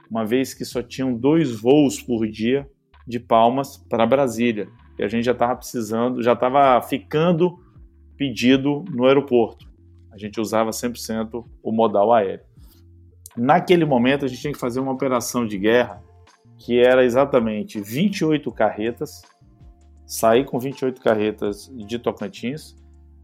[0.09, 2.71] uma vez que só tinham dois voos por dia
[3.05, 4.69] de Palmas para Brasília.
[4.97, 7.59] E a gente já estava precisando, já estava ficando
[8.17, 9.67] pedido no aeroporto.
[10.13, 12.45] A gente usava 100% o modal aéreo.
[13.37, 16.01] Naquele momento, a gente tinha que fazer uma operação de guerra
[16.57, 19.21] que era exatamente 28 carretas
[20.07, 22.77] sair com 28 carretas de Tocantins,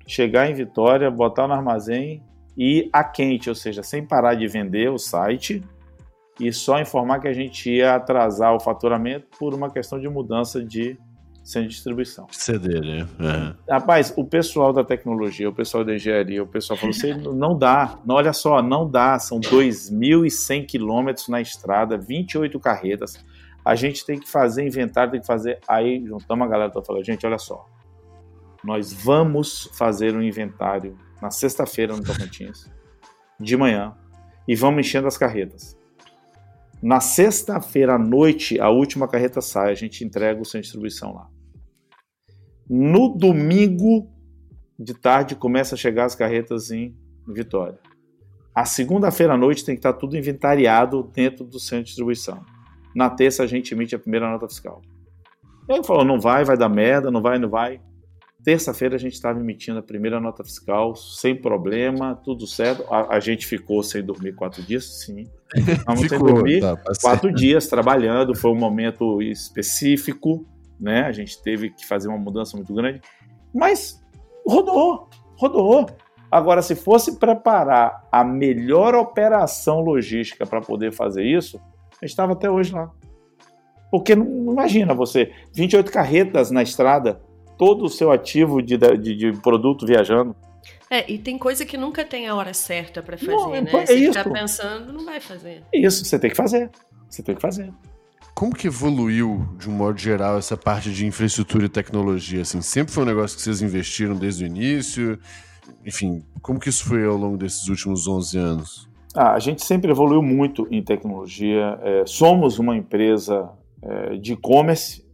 [0.06, 2.22] chegar em Vitória, botar no armazém
[2.56, 5.62] e a quente, ou seja, sem parar de vender o site
[6.40, 10.64] e só informar que a gente ia atrasar o faturamento por uma questão de mudança
[10.64, 10.96] de
[11.48, 12.26] centro de distribuição.
[12.30, 13.08] CD, né?
[13.18, 13.54] Uhum.
[13.68, 17.98] Rapaz, o pessoal da tecnologia, o pessoal da engenharia, o pessoal falou assim, não dá,
[18.04, 23.24] não, olha só, não dá, são 2.100 quilômetros na estrada, 28 carretas,
[23.68, 25.58] a gente tem que fazer inventário, tem que fazer.
[25.68, 27.68] Aí juntamos a galera e falando, gente, olha só.
[28.64, 32.72] Nós vamos fazer um inventário na sexta-feira no Tocantins,
[33.38, 33.94] de manhã,
[34.48, 35.76] e vamos enchendo as carretas.
[36.82, 41.12] Na sexta-feira à noite, a última carreta sai, a gente entrega o centro de distribuição
[41.12, 41.28] lá.
[42.70, 44.10] No domingo
[44.78, 46.96] de tarde começa a chegar as carretas em
[47.26, 47.78] Vitória.
[48.54, 52.42] A segunda-feira à noite tem que estar tudo inventariado dentro do centro de distribuição.
[52.94, 54.82] Na terça a gente emite a primeira nota fiscal.
[55.68, 57.80] Ele falou: não vai, vai dar merda, não vai, não vai.
[58.42, 62.84] Terça-feira a gente estava emitindo a primeira nota fiscal sem problema, tudo certo.
[62.88, 65.24] A, a gente ficou sem dormir quatro dias, sim.
[65.52, 68.34] Ficamos sem dormir tá, quatro dias trabalhando.
[68.36, 70.46] Foi um momento específico,
[70.80, 71.02] né?
[71.02, 73.00] A gente teve que fazer uma mudança muito grande,
[73.52, 74.00] mas
[74.46, 75.86] rodou, rodou.
[76.30, 81.60] Agora, se fosse preparar a melhor operação logística para poder fazer isso,
[82.02, 82.90] estava até hoje lá.
[83.90, 87.20] Porque não imagina você, 28 carretas na estrada,
[87.56, 90.36] todo o seu ativo de, de, de produto viajando.
[90.90, 93.64] É, e tem coisa que nunca tem a hora certa para fazer, não, né?
[93.72, 94.12] É Se isso.
[94.12, 95.62] tá pensando, não vai fazer.
[95.72, 96.70] Isso, você tem que fazer.
[97.08, 97.72] Você tem que fazer.
[98.34, 102.42] como que evoluiu, de um modo geral, essa parte de infraestrutura e tecnologia?
[102.42, 105.18] Assim, sempre foi um negócio que vocês investiram desde o início?
[105.84, 108.87] Enfim, como que isso foi ao longo desses últimos 11 anos?
[109.20, 111.76] Ah, a gente sempre evoluiu muito em tecnologia.
[111.82, 113.50] É, somos uma empresa
[113.82, 115.04] é, de e-commerce.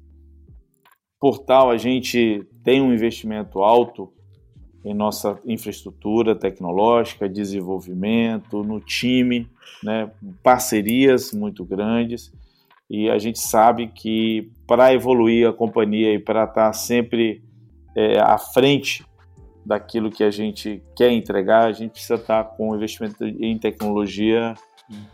[1.18, 4.12] Por tal, a gente tem um investimento alto
[4.84, 9.48] em nossa infraestrutura tecnológica, desenvolvimento, no time,
[9.82, 10.10] né,
[10.42, 12.30] parcerias muito grandes.
[12.90, 17.42] E a gente sabe que para evoluir a companhia e para estar sempre
[17.96, 19.02] é, à frente
[19.64, 24.54] daquilo que a gente quer entregar, a gente precisa estar com um investimento em tecnologia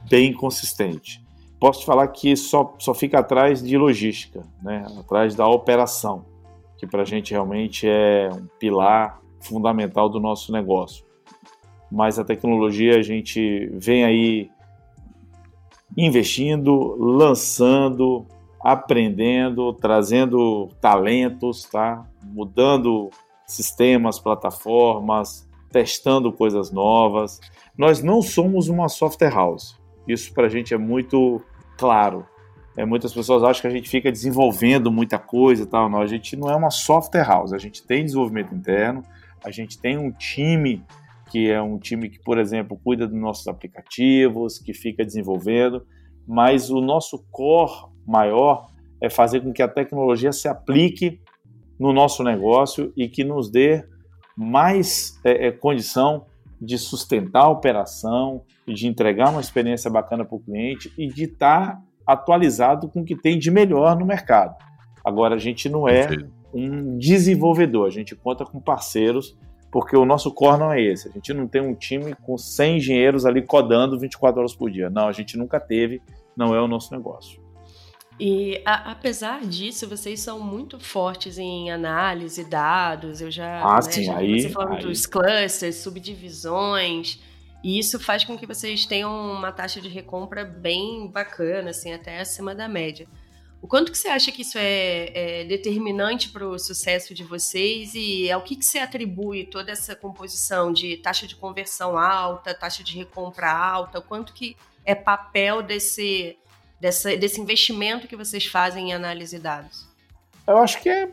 [0.09, 1.23] bem consistente.
[1.59, 4.87] Posso te falar que só, só fica atrás de logística, né?
[4.99, 6.25] atrás da operação,
[6.79, 11.05] que para a gente realmente é um pilar fundamental do nosso negócio.
[11.91, 14.51] Mas a tecnologia a gente vem aí
[15.97, 18.27] investindo, lançando,
[18.61, 22.05] aprendendo, trazendo talentos, tá?
[22.25, 23.11] Mudando
[23.53, 27.41] sistemas, plataformas, testando coisas novas.
[27.77, 29.79] Nós não somos uma software house.
[30.07, 31.41] Isso para a gente é muito
[31.79, 32.27] claro.
[32.77, 35.89] É, muitas pessoas acham que a gente fica desenvolvendo muita coisa e tal.
[35.89, 37.53] Não, a gente não é uma software house.
[37.53, 39.03] A gente tem desenvolvimento interno,
[39.45, 40.85] a gente tem um time
[41.31, 45.87] que é um time que, por exemplo, cuida dos nossos aplicativos, que fica desenvolvendo,
[46.27, 48.67] mas o nosso core maior
[49.01, 51.21] é fazer com que a tecnologia se aplique
[51.81, 53.83] no nosso negócio e que nos dê
[54.37, 56.27] mais é, é, condição
[56.61, 61.73] de sustentar a operação, de entregar uma experiência bacana para o cliente e de estar
[61.73, 64.55] tá atualizado com o que tem de melhor no mercado.
[65.03, 66.07] Agora, a gente não é
[66.53, 69.39] um desenvolvedor, a gente conta com parceiros,
[69.73, 71.09] porque o nosso core não é esse.
[71.09, 74.91] A gente não tem um time com 100 engenheiros ali codando 24 horas por dia.
[74.91, 76.03] Não, a gente nunca teve,
[76.37, 77.41] não é o nosso negócio.
[78.21, 83.23] E a, apesar disso, vocês são muito fortes em análise, dados.
[83.23, 83.63] Eu já.
[83.63, 84.43] Ah, né, sim, já aí.
[84.43, 84.83] Você falando aí.
[84.83, 87.19] dos clusters, subdivisões.
[87.65, 92.21] E isso faz com que vocês tenham uma taxa de recompra bem bacana, assim, até
[92.21, 93.09] acima da média.
[93.63, 97.95] O quanto que você acha que isso é, é determinante para o sucesso de vocês
[97.95, 102.83] e ao que, que você atribui toda essa composição de taxa de conversão alta, taxa
[102.83, 106.39] de recompra alta, o quanto que é papel desse,
[106.81, 109.89] dessa, desse investimento que vocês fazem em análise de dados?
[110.47, 111.11] Eu acho que é,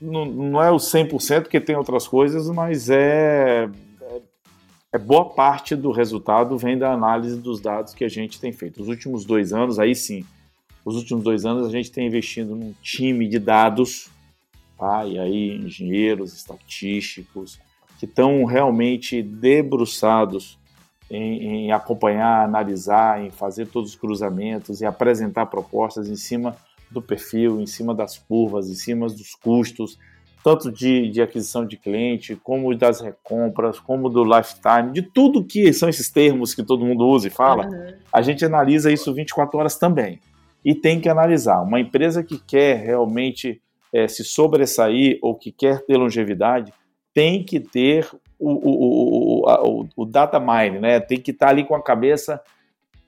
[0.00, 3.68] não, não é o 100%, porque tem outras coisas, mas é,
[4.00, 4.20] é,
[4.92, 8.82] é boa parte do resultado vem da análise dos dados que a gente tem feito.
[8.82, 10.24] Os últimos dois anos, aí sim,
[10.84, 14.08] os últimos dois anos a gente tem investido num time de dados,
[14.78, 15.04] tá?
[15.06, 17.58] e aí engenheiros estatísticos,
[17.98, 20.58] que estão realmente debruçados
[21.10, 26.56] em, em, acompanhar, analisar, em fazer todos os cruzamentos e apresentar propostas em cima
[26.90, 29.98] do perfil, em cima das curvas, em cima dos custos,
[30.42, 35.72] tanto de, de aquisição de cliente, como das recompras, como do lifetime, de tudo que
[35.72, 37.94] são esses termos que todo mundo usa e fala, uhum.
[38.12, 40.20] a gente analisa isso 24 horas também
[40.64, 41.62] e tem que analisar.
[41.62, 43.60] Uma empresa que quer realmente
[43.92, 46.72] é, se sobressair ou que quer ter longevidade
[47.14, 51.00] tem que ter o, o, o, o, data mine, né?
[51.00, 52.40] tem que estar ali com a cabeça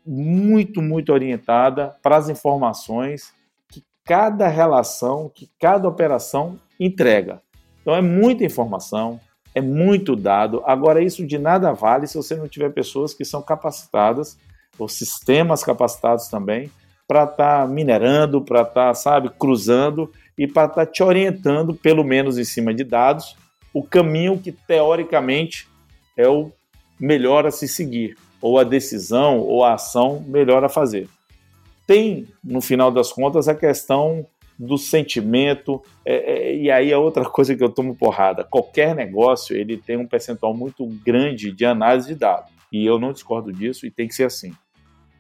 [0.07, 3.33] muito, muito orientada para as informações
[3.69, 7.43] que cada relação, que cada operação entrega.
[7.83, 9.21] Então é muita informação,
[9.55, 10.63] é muito dado.
[10.65, 14.39] Agora, isso de nada vale se você não tiver pessoas que são capacitadas,
[14.79, 16.71] ou sistemas capacitados também,
[17.07, 21.75] para estar tá minerando, para estar, tá, sabe, cruzando e para estar tá te orientando,
[21.75, 23.37] pelo menos em cima de dados,
[23.73, 25.69] o caminho que teoricamente
[26.17, 26.51] é o
[26.99, 31.09] melhor a se seguir, ou a decisão ou a ação melhor a fazer.
[31.87, 34.27] Tem, no final das contas, a questão
[34.59, 38.45] do sentimento, é, é, e aí é outra coisa que eu tomo porrada.
[38.45, 43.13] Qualquer negócio ele tem um percentual muito grande de análise de dados, e eu não
[43.13, 44.53] discordo disso, e tem que ser assim.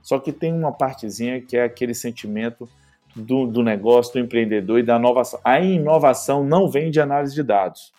[0.03, 2.69] Só que tem uma partezinha que é aquele sentimento
[3.15, 5.41] do, do negócio, do empreendedor e da inovação.
[5.45, 7.93] A inovação não vem de análise de dados.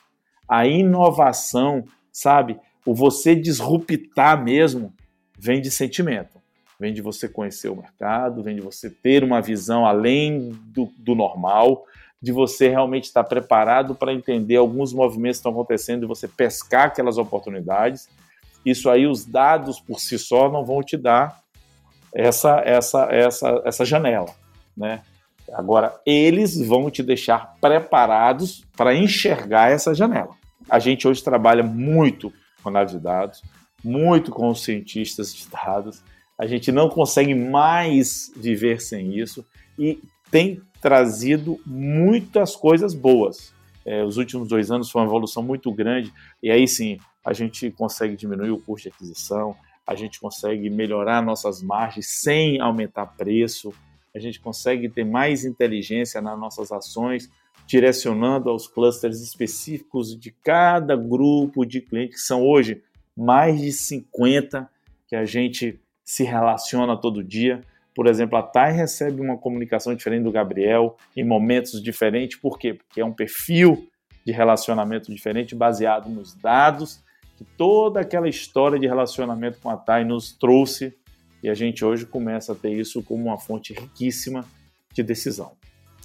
[0.49, 4.91] A inovação, sabe, o você disruptar mesmo,
[5.37, 6.39] vem de sentimento.
[6.79, 11.13] Vem de você conhecer o mercado, vem de você ter uma visão além do, do
[11.13, 11.83] normal,
[12.21, 16.87] de você realmente estar preparado para entender alguns movimentos que estão acontecendo e você pescar
[16.87, 18.09] aquelas oportunidades.
[18.65, 21.41] Isso aí, os dados por si só não vão te dar
[22.13, 24.33] essa, essa, essa, essa janela,
[24.75, 25.01] né?
[25.53, 30.38] Agora, eles vão te deixar preparados para enxergar essa janela.
[30.69, 33.41] A gente hoje trabalha muito com análise de dados,
[33.83, 36.03] muito com os cientistas de dados,
[36.37, 39.45] A gente não consegue mais viver sem isso
[39.77, 39.99] e
[40.31, 43.53] tem trazido muitas coisas boas.
[43.85, 47.69] É, os últimos dois anos foi uma evolução muito grande e aí sim a gente
[47.71, 49.53] consegue diminuir o custo de aquisição,
[49.85, 53.73] a gente consegue melhorar nossas margens sem aumentar preço,
[54.15, 57.29] a gente consegue ter mais inteligência nas nossas ações,
[57.69, 62.81] direcionando aos clusters específicos de cada grupo de clientes, que são hoje
[63.15, 64.67] mais de 50
[65.07, 67.61] que a gente se relaciona todo dia.
[67.93, 72.39] Por exemplo, a TAI recebe uma comunicação diferente do Gabriel em momentos diferentes.
[72.39, 72.73] Por quê?
[72.73, 73.87] Porque é um perfil
[74.25, 77.03] de relacionamento diferente baseado nos dados
[77.37, 80.91] que toda aquela história de relacionamento com a TAI nos trouxe
[81.43, 84.43] e a gente hoje começa a ter isso como uma fonte riquíssima
[84.91, 85.58] de decisão.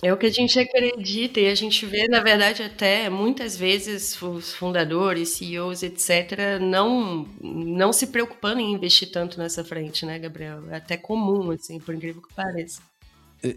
[0.05, 4.21] É o que a gente acredita e a gente vê, na verdade, até muitas vezes
[4.21, 10.63] os fundadores, CEOs, etc., não, não se preocupando em investir tanto nessa frente, né, Gabriel?
[10.71, 12.83] É até comum, assim, por incrível que pareça.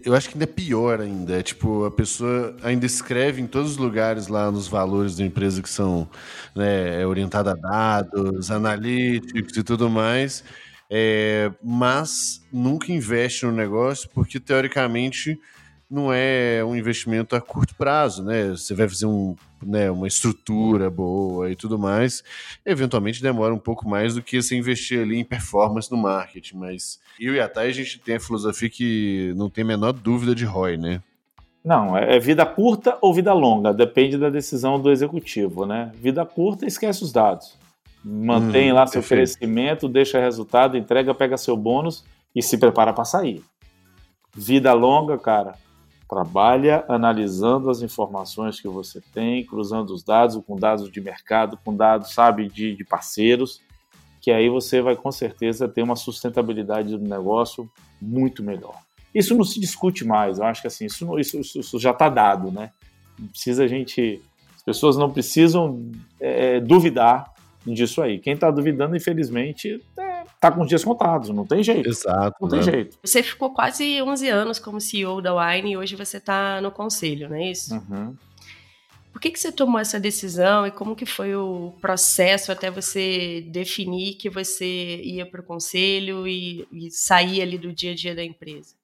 [0.02, 1.38] Eu acho que ainda é pior ainda.
[1.38, 5.60] É tipo, a pessoa ainda escreve em todos os lugares lá nos valores da empresa
[5.60, 6.08] que são
[6.56, 10.42] né, orientada a dados, analíticos e tudo mais,
[10.88, 15.38] é, mas nunca investe no negócio porque, teoricamente,
[15.90, 18.50] não é um investimento a curto prazo, né?
[18.50, 22.22] Você vai fazer um, né, uma estrutura boa e tudo mais.
[22.64, 27.00] Eventualmente demora um pouco mais do que você investir ali em performance no marketing, mas
[27.18, 30.34] eu e a Thay, a gente tem a filosofia que não tem a menor dúvida
[30.34, 31.02] de ROI, né?
[31.64, 35.90] Não, é, é vida curta ou vida longa, depende da decisão do executivo, né?
[35.96, 37.56] Vida curta, esquece os dados.
[38.04, 39.18] Mantém hum, lá seu perfeito.
[39.18, 43.42] crescimento, deixa resultado, entrega, pega seu bônus e se prepara para sair.
[44.34, 45.54] Vida longa, cara,
[46.08, 51.76] Trabalha analisando as informações que você tem, cruzando os dados com dados de mercado, com
[51.76, 53.60] dados, sabe, de, de parceiros,
[54.20, 58.78] que aí você vai com certeza ter uma sustentabilidade do negócio muito melhor.
[59.14, 62.50] Isso não se discute mais, eu acho que assim, isso, isso, isso já está dado,
[62.50, 62.70] né?
[63.18, 64.22] Não precisa a gente.
[64.56, 65.90] As pessoas não precisam
[66.20, 67.32] é, duvidar
[67.66, 68.18] disso aí.
[68.18, 70.07] Quem está duvidando, infelizmente, é,
[70.40, 71.88] tá com os dias contados, não tem jeito.
[71.88, 72.36] Exato.
[72.40, 72.56] Não né?
[72.56, 72.98] tem jeito.
[73.02, 77.28] Você ficou quase 11 anos como CEO da Wine e hoje você está no conselho,
[77.28, 77.74] não é isso?
[77.74, 78.14] Uhum.
[79.12, 83.44] Por que, que você tomou essa decisão e como que foi o processo até você
[83.50, 88.14] definir que você ia para o conselho e, e sair ali do dia a dia
[88.14, 88.76] da empresa?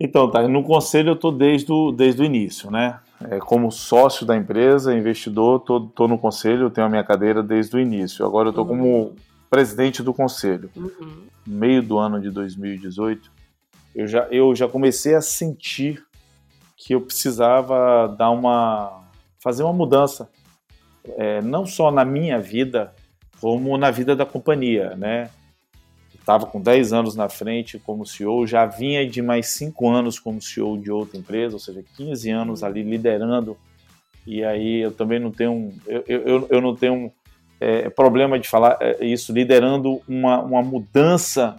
[0.00, 2.98] Então, tá, no conselho eu estou desde o, desde o início, né?
[3.30, 7.80] É, como sócio da empresa, investidor, estou no conselho, tenho a minha cadeira desde o
[7.80, 8.26] início.
[8.26, 8.70] Agora eu estou uhum.
[8.70, 9.16] como
[9.48, 10.70] presidente do conselho.
[10.76, 11.26] Uhum.
[11.46, 13.30] No meio do ano de 2018,
[13.94, 16.04] eu já, eu já comecei a sentir
[16.76, 19.04] que eu precisava dar uma
[19.38, 20.28] fazer uma mudança,
[21.16, 22.92] é, não só na minha vida,
[23.40, 25.30] como na vida da companhia, né?
[26.12, 30.42] Estava com 10 anos na frente como CEO, já vinha de mais 5 anos como
[30.42, 33.56] CEO de outra empresa, ou seja, 15 anos ali liderando.
[34.26, 37.12] E aí eu também não tenho, eu, eu, eu não tenho
[37.60, 41.58] é, problema de falar é, isso, liderando uma, uma mudança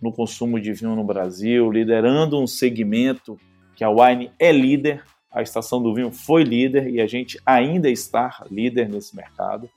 [0.00, 3.38] no consumo de vinho no Brasil, liderando um segmento
[3.74, 7.90] que a Wine é líder, a Estação do Vinho foi líder e a gente ainda
[7.90, 9.68] está líder nesse mercado.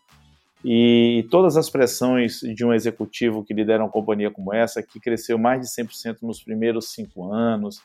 [0.64, 5.38] E todas as pressões de um executivo que lidera uma companhia como essa, que cresceu
[5.38, 7.82] mais de 100% nos primeiros cinco anos,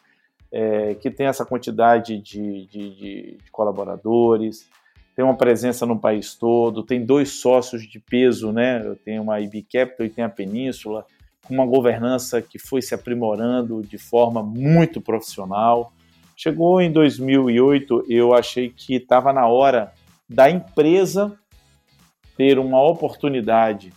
[0.53, 4.69] é, que tem essa quantidade de, de, de, de colaboradores,
[5.17, 8.95] tem uma presença no país todo, tem dois sócios de peso, né?
[9.03, 11.07] Tenho uma IB Capital e tem a Península,
[11.43, 15.91] com uma governança que foi se aprimorando de forma muito profissional.
[16.37, 19.91] Chegou em 2008, eu achei que estava na hora
[20.29, 21.33] da empresa
[22.37, 23.95] ter uma oportunidade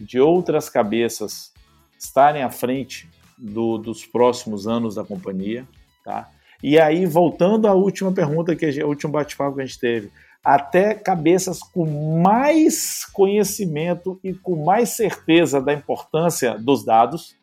[0.00, 1.52] de outras cabeças
[1.98, 3.06] estarem à frente
[3.36, 5.68] do, dos próximos anos da companhia,
[6.02, 6.30] tá?
[6.62, 10.10] E aí, voltando à última pergunta, que a, o último bate-papo que a gente teve,
[10.44, 17.34] até cabeças com mais conhecimento e com mais certeza da importância dos dados,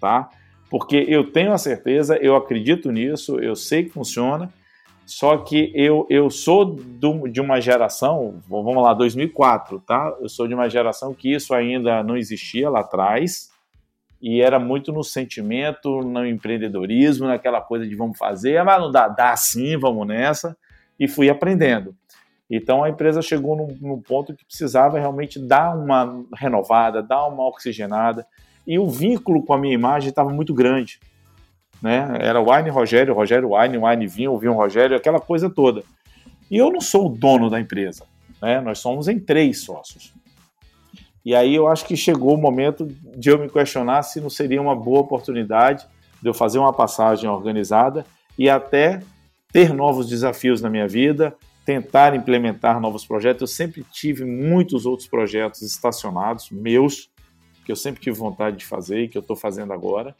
[0.00, 0.30] tá?
[0.70, 4.48] Porque eu tenho a certeza, eu acredito nisso, eu sei que funciona,
[5.04, 10.16] só que eu, eu sou do, de uma geração, vamos lá, 2004, tá?
[10.20, 13.50] Eu sou de uma geração que isso ainda não existia lá atrás,
[14.22, 18.92] e era muito no sentimento, no empreendedorismo, naquela coisa de vamos fazer, ah, mas não
[18.92, 20.56] dá, dá sim, vamos nessa
[21.00, 21.96] e fui aprendendo.
[22.50, 27.46] Então a empresa chegou num, num, ponto que precisava realmente dar uma renovada, dar uma
[27.48, 28.26] oxigenada.
[28.66, 31.00] E o vínculo com a minha imagem estava muito grande.
[31.80, 32.18] Né?
[32.20, 35.82] Era Wine Rogério, Rogério Wine, Wine Vinho, Vinho Rogério, aquela coisa toda.
[36.50, 38.04] E eu não sou o dono da empresa.
[38.42, 38.60] Né?
[38.60, 40.12] Nós somos em três sócios.
[41.24, 42.86] E aí eu acho que chegou o momento
[43.16, 45.86] de eu me questionar se não seria uma boa oportunidade
[46.20, 48.04] de eu fazer uma passagem organizada
[48.38, 49.00] e até
[49.52, 51.34] ter novos desafios na minha vida,
[51.64, 53.42] tentar implementar novos projetos.
[53.42, 57.10] Eu sempre tive muitos outros projetos estacionados, meus,
[57.64, 60.14] que eu sempre tive vontade de fazer e que eu estou fazendo agora.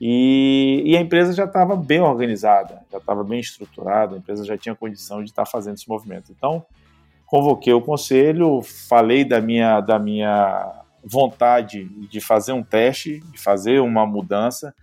[0.00, 4.58] E, e, a empresa já estava bem organizada, já estava bem estruturada, a empresa já
[4.58, 6.32] tinha condição de estar tá fazendo esse movimento.
[6.32, 6.66] Então,
[7.26, 13.80] convoquei o conselho, falei da minha, da minha vontade de fazer um teste, de fazer
[13.80, 14.74] uma mudança,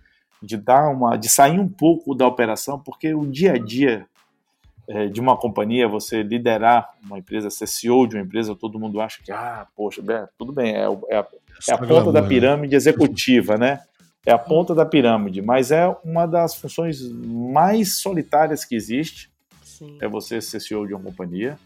[0.42, 4.06] de dar uma, de sair um pouco da operação, porque o dia a dia
[4.88, 9.00] é, de uma companhia, você liderar uma empresa, ser CEO de uma empresa, todo mundo
[9.00, 10.02] acha que, ah, poxa,
[10.36, 11.26] tudo bem, é, é, a,
[11.68, 13.80] é a ponta da pirâmide executiva, né?
[14.24, 19.30] É a ponta da pirâmide, mas é uma das funções mais solitárias que existe.
[19.64, 19.98] Sim.
[20.00, 21.58] É você ser CEO de uma companhia.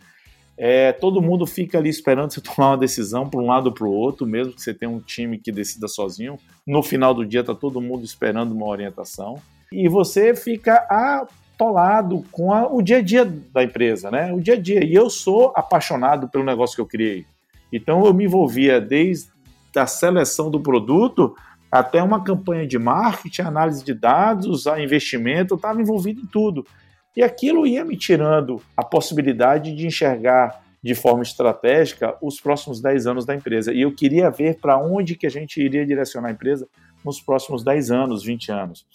[0.58, 3.86] É, todo mundo fica ali esperando você tomar uma decisão para um lado ou para
[3.86, 6.38] o outro, mesmo que você tenha um time que decida sozinho.
[6.66, 9.40] No final do dia está todo mundo esperando uma orientação.
[9.70, 14.32] E você fica atolado com a, o dia a dia da empresa, né?
[14.32, 14.84] O dia a dia.
[14.84, 17.26] E eu sou apaixonado pelo negócio que eu criei.
[17.72, 19.28] Então eu me envolvia desde
[19.74, 21.34] a seleção do produto
[21.70, 26.64] até uma campanha de marketing, análise de dados, investimento, eu estava envolvido em tudo.
[27.16, 33.06] E aquilo ia me tirando a possibilidade de enxergar de forma estratégica os próximos 10
[33.06, 33.72] anos da empresa.
[33.72, 36.68] E eu queria ver para onde que a gente iria direcionar a empresa
[37.04, 38.86] nos próximos 10 anos, 20 anos.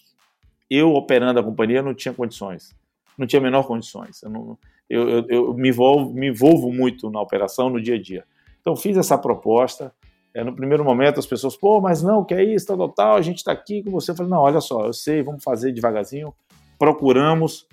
[0.69, 2.73] Eu, operando a companhia, não tinha condições.
[3.17, 4.21] Não tinha menor condições.
[4.23, 4.57] Eu, não,
[4.89, 8.23] eu, eu, eu me, envolvo, me envolvo muito na operação, no dia a dia.
[8.61, 9.93] Então, fiz essa proposta.
[10.33, 13.15] É, no primeiro momento, as pessoas, pô, mas não, que é isso, tal, tal, tal,
[13.15, 14.11] a gente está aqui com você.
[14.11, 16.33] Eu falei, não, olha só, eu sei, vamos fazer devagarzinho.
[16.79, 17.67] Procuramos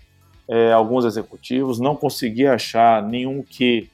[0.49, 3.89] é, alguns executivos, não consegui achar nenhum que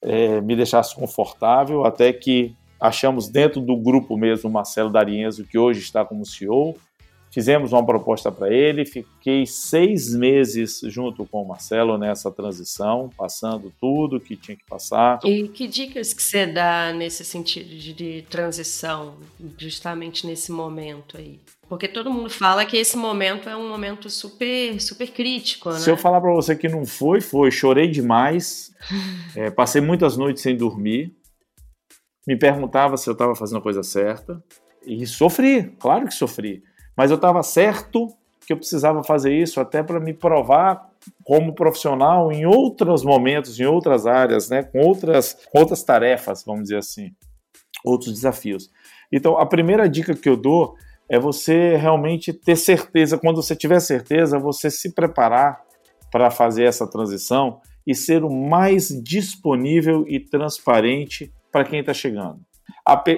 [0.00, 5.58] é, me deixasse confortável, até que achamos dentro do grupo mesmo o Marcelo D'Arienzo, que
[5.58, 6.76] hoje está como CEO,
[7.30, 13.72] Fizemos uma proposta para ele, fiquei seis meses junto com o Marcelo nessa transição, passando
[13.78, 15.20] tudo que tinha que passar.
[15.24, 19.18] E que dicas que você dá nesse sentido de, de transição,
[19.58, 21.38] justamente nesse momento aí?
[21.68, 25.78] Porque todo mundo fala que esse momento é um momento super, super crítico, né?
[25.78, 27.50] Se eu falar para você que não foi, foi.
[27.50, 28.74] Chorei demais,
[29.36, 31.14] é, passei muitas noites sem dormir,
[32.26, 34.42] me perguntava se eu estava fazendo a coisa certa
[34.86, 36.62] e sofri, claro que sofri.
[36.96, 38.08] Mas eu estava certo
[38.46, 40.88] que eu precisava fazer isso até para me provar
[41.22, 46.78] como profissional em outros momentos, em outras áreas, né, com outras, outras tarefas, vamos dizer
[46.78, 47.12] assim,
[47.84, 48.70] outros desafios.
[49.12, 50.76] Então, a primeira dica que eu dou
[51.08, 55.60] é você realmente ter certeza, quando você tiver certeza, você se preparar
[56.10, 62.40] para fazer essa transição e ser o mais disponível e transparente para quem está chegando.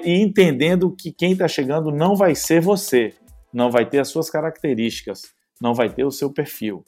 [0.05, 3.13] E entendendo que quem está chegando não vai ser você,
[3.53, 5.23] não vai ter as suas características,
[5.61, 6.85] não vai ter o seu perfil.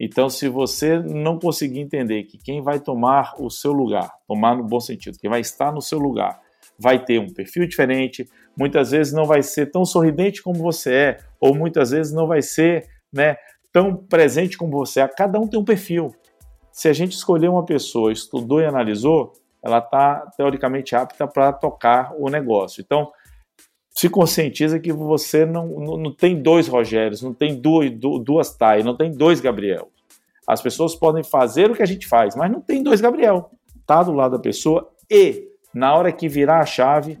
[0.00, 4.64] Então, se você não conseguir entender que quem vai tomar o seu lugar, tomar no
[4.64, 6.40] bom sentido, quem vai estar no seu lugar,
[6.78, 11.18] vai ter um perfil diferente, muitas vezes não vai ser tão sorridente como você é,
[11.40, 13.36] ou muitas vezes não vai ser né,
[13.72, 15.08] tão presente como você é.
[15.08, 16.14] Cada um tem um perfil.
[16.72, 19.32] Se a gente escolher uma pessoa, estudou e analisou,
[19.62, 22.80] ela está teoricamente apta para tocar o negócio.
[22.80, 23.10] Então,
[23.90, 28.82] se conscientiza que você não, não, não tem dois Rogérios, não tem duas, duas Thay,
[28.82, 29.88] não tem dois Gabriel.
[30.46, 33.50] As pessoas podem fazer o que a gente faz, mas não tem dois Gabriel.
[33.86, 37.18] Tá do lado da pessoa e, na hora que virar a chave,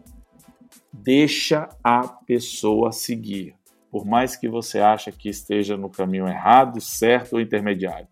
[0.92, 3.54] deixa a pessoa seguir.
[3.90, 8.06] Por mais que você ache que esteja no caminho errado, certo ou intermediário.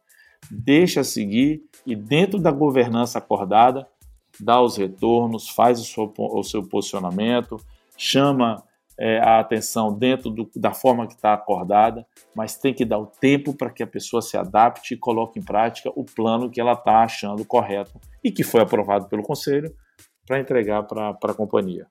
[0.50, 3.86] Deixa seguir e dentro da governança acordada,
[4.40, 7.60] dá os retornos, faz o seu, o seu posicionamento,
[7.96, 8.62] chama
[8.98, 13.06] é, a atenção dentro do, da forma que está acordada, mas tem que dar o
[13.06, 16.72] tempo para que a pessoa se adapte e coloque em prática o plano que ela
[16.72, 19.74] está achando correto e que foi aprovado pelo conselho
[20.26, 21.86] para entregar para a companhia.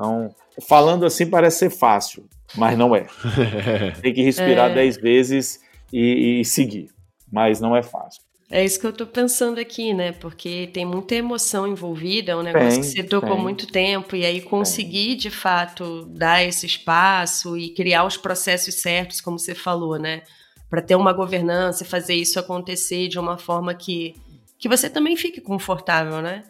[0.00, 0.34] Então,
[0.66, 2.24] falando assim parece ser fácil,
[2.56, 3.06] mas não é.
[4.00, 4.74] Tem que respirar é.
[4.74, 5.60] dez vezes
[5.92, 6.88] e, e seguir,
[7.30, 8.22] mas não é fácil.
[8.50, 10.10] É isso que eu estou pensando aqui, né?
[10.10, 13.42] Porque tem muita emoção envolvida, é um negócio tem, que você tocou tem.
[13.42, 15.16] muito tempo, e aí conseguir tem.
[15.18, 20.22] de fato dar esse espaço e criar os processos certos, como você falou, né?
[20.68, 24.16] Para ter uma governança e fazer isso acontecer de uma forma que,
[24.58, 26.42] que você também fique confortável, né?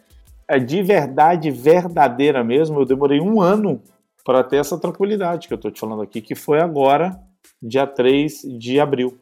[0.51, 2.77] É de verdade, verdadeira mesmo.
[2.81, 3.81] Eu demorei um ano
[4.25, 7.17] para ter essa tranquilidade que eu estou te falando aqui, que foi agora,
[7.63, 9.17] dia 3 de abril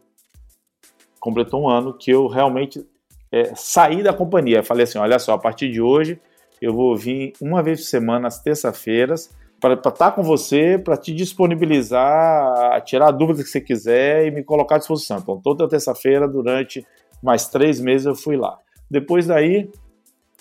[1.20, 2.84] completou um ano que eu realmente
[3.32, 4.64] é, saí da companhia.
[4.64, 6.20] Falei assim: olha só, a partir de hoje
[6.60, 9.30] eu vou vir uma vez por semana, às terça-feiras,
[9.62, 14.32] para estar tá com você, para te disponibilizar, tirar a dúvida que você quiser e
[14.32, 15.20] me colocar à disposição.
[15.20, 16.84] Então, toda terça-feira, durante
[17.22, 18.58] mais três meses, eu fui lá.
[18.90, 19.70] Depois daí,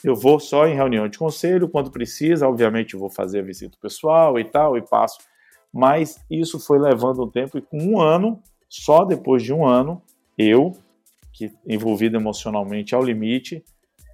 [0.04, 4.38] eu vou só em reunião de conselho, quando precisa, obviamente vou fazer a visita pessoal
[4.38, 5.18] e tal, e passo.
[5.72, 10.02] Mas isso foi levando um tempo, e com um ano, só depois de um ano,
[10.36, 10.76] eu,
[11.32, 13.64] que envolvido emocionalmente ao limite,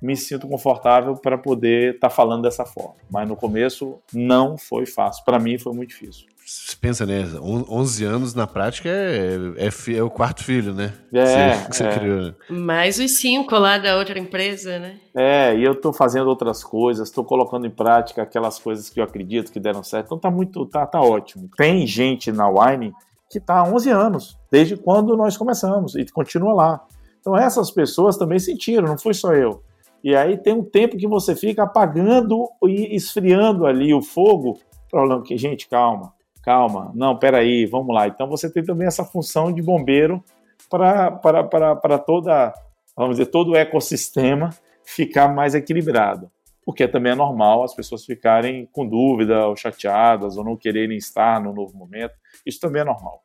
[0.01, 2.97] me sinto confortável para poder estar tá falando dessa forma.
[3.11, 5.25] Mas no começo não foi fácil.
[5.25, 6.34] Para mim foi muito difícil.
[6.47, 7.25] Você pensa, né?
[7.41, 10.93] 11 anos na prática é, é, é o quarto filho, né?
[11.13, 11.65] É.
[11.67, 11.99] Que você, é.
[11.99, 12.21] criou.
[12.21, 12.35] Né?
[12.51, 15.01] Mais os cinco lá da outra empresa, né?
[15.17, 19.05] É, e eu estou fazendo outras coisas, estou colocando em prática aquelas coisas que eu
[19.05, 20.07] acredito que deram certo.
[20.07, 21.49] Então tá muito, tá, tá ótimo.
[21.57, 22.93] Tem gente na Wine
[23.31, 26.87] que está há 11 anos, desde quando nós começamos, e continua lá.
[27.21, 29.63] Então essas pessoas também sentiram, não foi só eu.
[30.05, 34.61] E aí tem um tempo que você fica apagando e esfriando ali o fogo,
[34.91, 36.13] falando que, gente, calma,
[36.45, 38.07] calma, não, peraí, vamos lá.
[38.07, 40.23] Então você tem também essa função de bombeiro
[40.69, 42.53] para toda,
[42.97, 44.51] vamos dizer, todo o ecossistema
[44.85, 46.31] ficar mais equilibrado.
[46.65, 51.41] Porque também é normal as pessoas ficarem com dúvida, ou chateadas, ou não quererem estar
[51.41, 52.15] no novo momento.
[52.45, 53.23] Isso também é normal.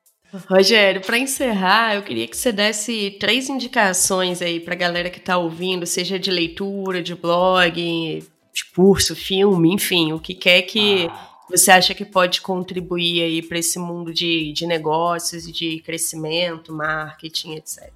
[0.48, 5.18] Rogério, para encerrar, eu queria que você desse três indicações aí para a galera que
[5.18, 11.08] está ouvindo, seja de leitura, de blog, de curso, filme, enfim, o que quer que
[11.10, 11.29] ah.
[11.50, 17.56] Você acha que pode contribuir aí para esse mundo de, de negócios de crescimento, marketing,
[17.56, 17.92] etc.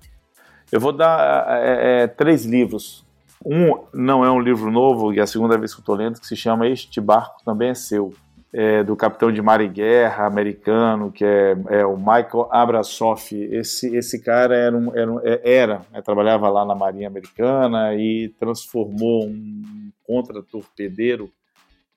[0.72, 3.06] Eu vou dar é, é, três livros.
[3.46, 6.20] Um não é um livro novo, e é a segunda vez que eu estou lendo,
[6.20, 8.14] que se chama Este Barco Também é Seu
[8.54, 13.36] é, do capitão de mar e guerra americano, que é, é o Michael Abrasoff.
[13.36, 18.30] Esse, esse cara era, um, era, é, era né, trabalhava lá na Marinha Americana e
[18.40, 21.32] transformou um contra-torpedeiro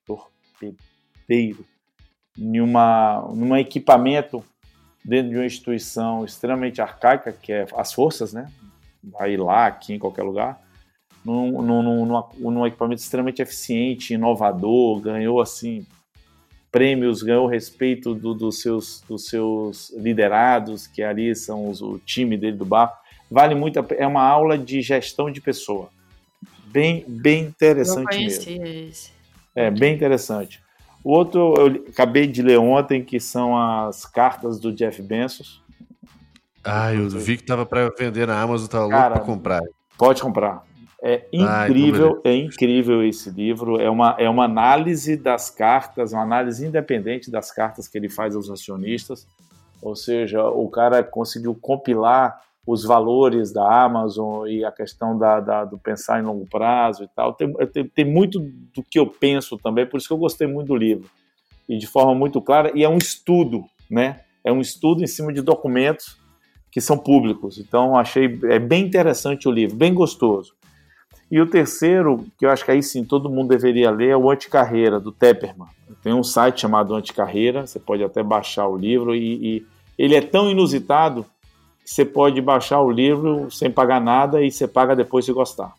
[0.06, 0.95] torpedeiro
[1.28, 4.44] em uma, num equipamento
[5.04, 8.50] dentro de uma instituição extremamente arcaica, que é as forças, né?
[9.02, 10.60] Vai lá, aqui, em qualquer lugar,
[11.24, 15.86] num, num, num, num equipamento extremamente eficiente, inovador, ganhou assim
[16.70, 22.36] prêmios, ganhou respeito do, dos, seus, dos seus liderados, que ali são os, o time
[22.36, 22.98] dele do barco.
[23.30, 25.88] Vale muito, a, é uma aula de gestão de pessoa.
[26.66, 28.50] Bem, bem interessante mesmo.
[28.50, 29.10] Esse.
[29.54, 30.62] É, bem interessante.
[31.06, 35.62] O outro eu acabei de ler ontem, que são as cartas do Jeff Bezos.
[36.64, 39.62] Ah, eu vi que tava para vender na Amazon, tava louco para comprar.
[39.96, 40.64] Pode comprar.
[41.00, 43.80] É incrível, Ai, é incrível esse livro.
[43.80, 48.34] É uma, é uma análise das cartas, uma análise independente das cartas que ele faz
[48.34, 49.28] aos acionistas.
[49.80, 55.64] Ou seja, o cara conseguiu compilar os valores da Amazon e a questão da, da,
[55.64, 57.32] do pensar em longo prazo e tal.
[57.32, 58.40] Tem, tem, tem, muito
[58.74, 61.08] do que eu penso também, por isso que eu gostei muito do livro.
[61.68, 64.20] E de forma muito clara, e é um estudo, né?
[64.42, 66.18] É um estudo em cima de documentos
[66.70, 67.58] que são públicos.
[67.58, 70.52] Então, achei é bem interessante o livro, bem gostoso.
[71.30, 74.30] E o terceiro, que eu acho que aí sim todo mundo deveria ler, é o
[74.30, 75.68] Anticarreira, do Tepperman.
[76.02, 79.66] Tem um site chamado Anticarreira, você pode até baixar o livro, e, e
[79.98, 81.26] ele é tão inusitado
[81.86, 85.72] você pode baixar o livro sem pagar nada e você paga depois se gostar.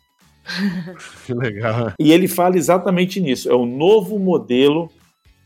[1.26, 1.92] que legal.
[1.98, 4.90] E ele fala exatamente nisso: é o novo modelo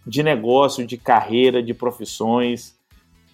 [0.06, 2.74] de negócio, de carreira, de profissões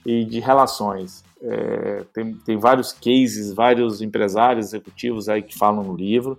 [0.04, 1.22] e de relações.
[1.40, 6.38] É, tem, tem vários cases, vários empresários executivos aí que falam no livro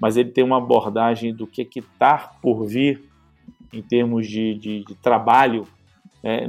[0.00, 3.02] mas ele tem uma abordagem do que está por vir
[3.72, 5.66] em termos de, de, de trabalho,
[6.22, 6.46] é,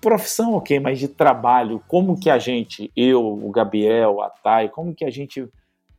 [0.00, 4.94] profissão ok, mas de trabalho, como que a gente, eu, o Gabriel, a Thay, como
[4.94, 5.48] que a gente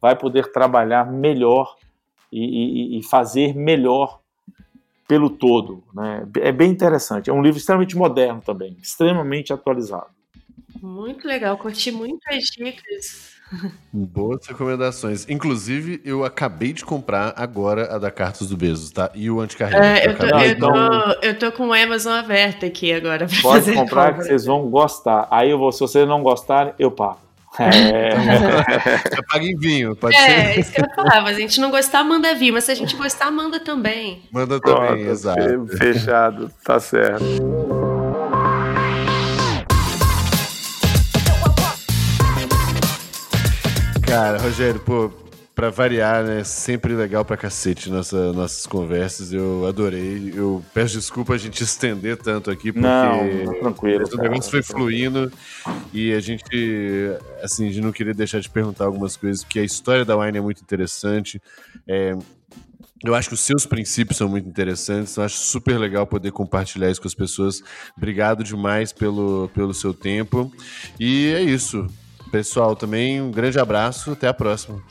[0.02, 1.76] vai poder trabalhar melhor
[2.32, 4.20] e, e, e fazer melhor
[5.08, 6.28] pelo todo, né?
[6.42, 7.30] É bem interessante.
[7.30, 10.10] É um livro extremamente moderno também, extremamente atualizado.
[10.82, 13.33] Muito legal, curti muito as dicas.
[13.92, 15.28] Boas recomendações.
[15.30, 19.12] Inclusive, eu acabei de comprar agora a da Cartas do Bezos, tá?
[19.14, 20.00] E o anticarreira.
[20.00, 23.28] É, eu, tô, eu, tô, eu tô com o Amazon aberto aqui agora.
[23.28, 24.22] Pra Pode fazer comprar compra.
[24.22, 25.28] que vocês vão gostar.
[25.30, 27.20] Aí eu vou, se vocês não gostarem, eu pago.
[27.60, 28.10] É.
[29.16, 30.32] eu pago em vinho, pode é, ser.
[30.32, 31.28] É, isso que eu falava.
[31.30, 32.54] Se a gente não gostar, manda vinho.
[32.54, 34.24] Mas se a gente gostar, manda também.
[34.32, 35.68] Manda também, Pronto, exato.
[35.78, 37.83] Fechado, tá certo.
[44.14, 45.12] Cara, Rogério, pô,
[45.56, 46.44] pra variar, né?
[46.44, 49.34] Sempre legal pra cacete nossa, nossas conversas.
[49.34, 50.32] Eu adorei.
[50.36, 55.32] Eu peço desculpa a gente estender tanto aqui, porque não, tranquilo, o negócio foi fluindo
[55.92, 56.46] e a gente,
[57.42, 60.38] assim, a gente não queria deixar de perguntar algumas coisas, porque a história da Wine
[60.38, 61.42] é muito interessante.
[61.88, 62.16] É,
[63.04, 65.18] Eu acho que os seus princípios são muito interessantes.
[65.18, 67.64] Eu acho super legal poder compartilhar isso com as pessoas.
[67.98, 70.54] Obrigado demais pelo, pelo seu tempo.
[71.00, 71.88] E é isso.
[72.34, 74.14] Pessoal, também um grande abraço.
[74.14, 74.82] Até a próxima.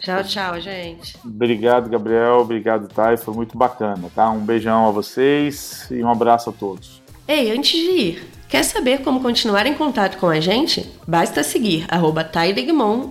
[0.00, 1.16] Tchau, tchau, gente.
[1.24, 2.40] Obrigado, Gabriel.
[2.40, 3.16] Obrigado, Thay.
[3.16, 4.28] Foi muito bacana, tá?
[4.28, 7.00] Um beijão a vocês e um abraço a todos.
[7.28, 10.84] Ei, antes de ir, quer saber como continuar em contato com a gente?
[11.06, 12.28] Basta seguir arroba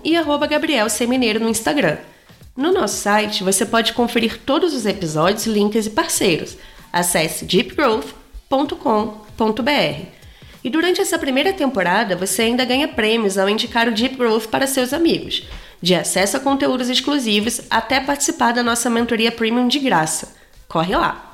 [0.04, 2.00] e arroba Gabriel Semineiro no Instagram.
[2.58, 6.58] No nosso site, você pode conferir todos os episódios, links e parceiros.
[6.92, 10.19] Acesse deepgrowth.com.br.
[10.64, 14.68] E durante essa primeira temporada, você ainda ganha prêmios ao indicar o Deep Growth para
[14.68, 15.48] seus amigos,
[15.82, 20.36] de acesso a conteúdos exclusivos até participar da nossa mentoria premium de graça.
[20.68, 21.29] Corre lá!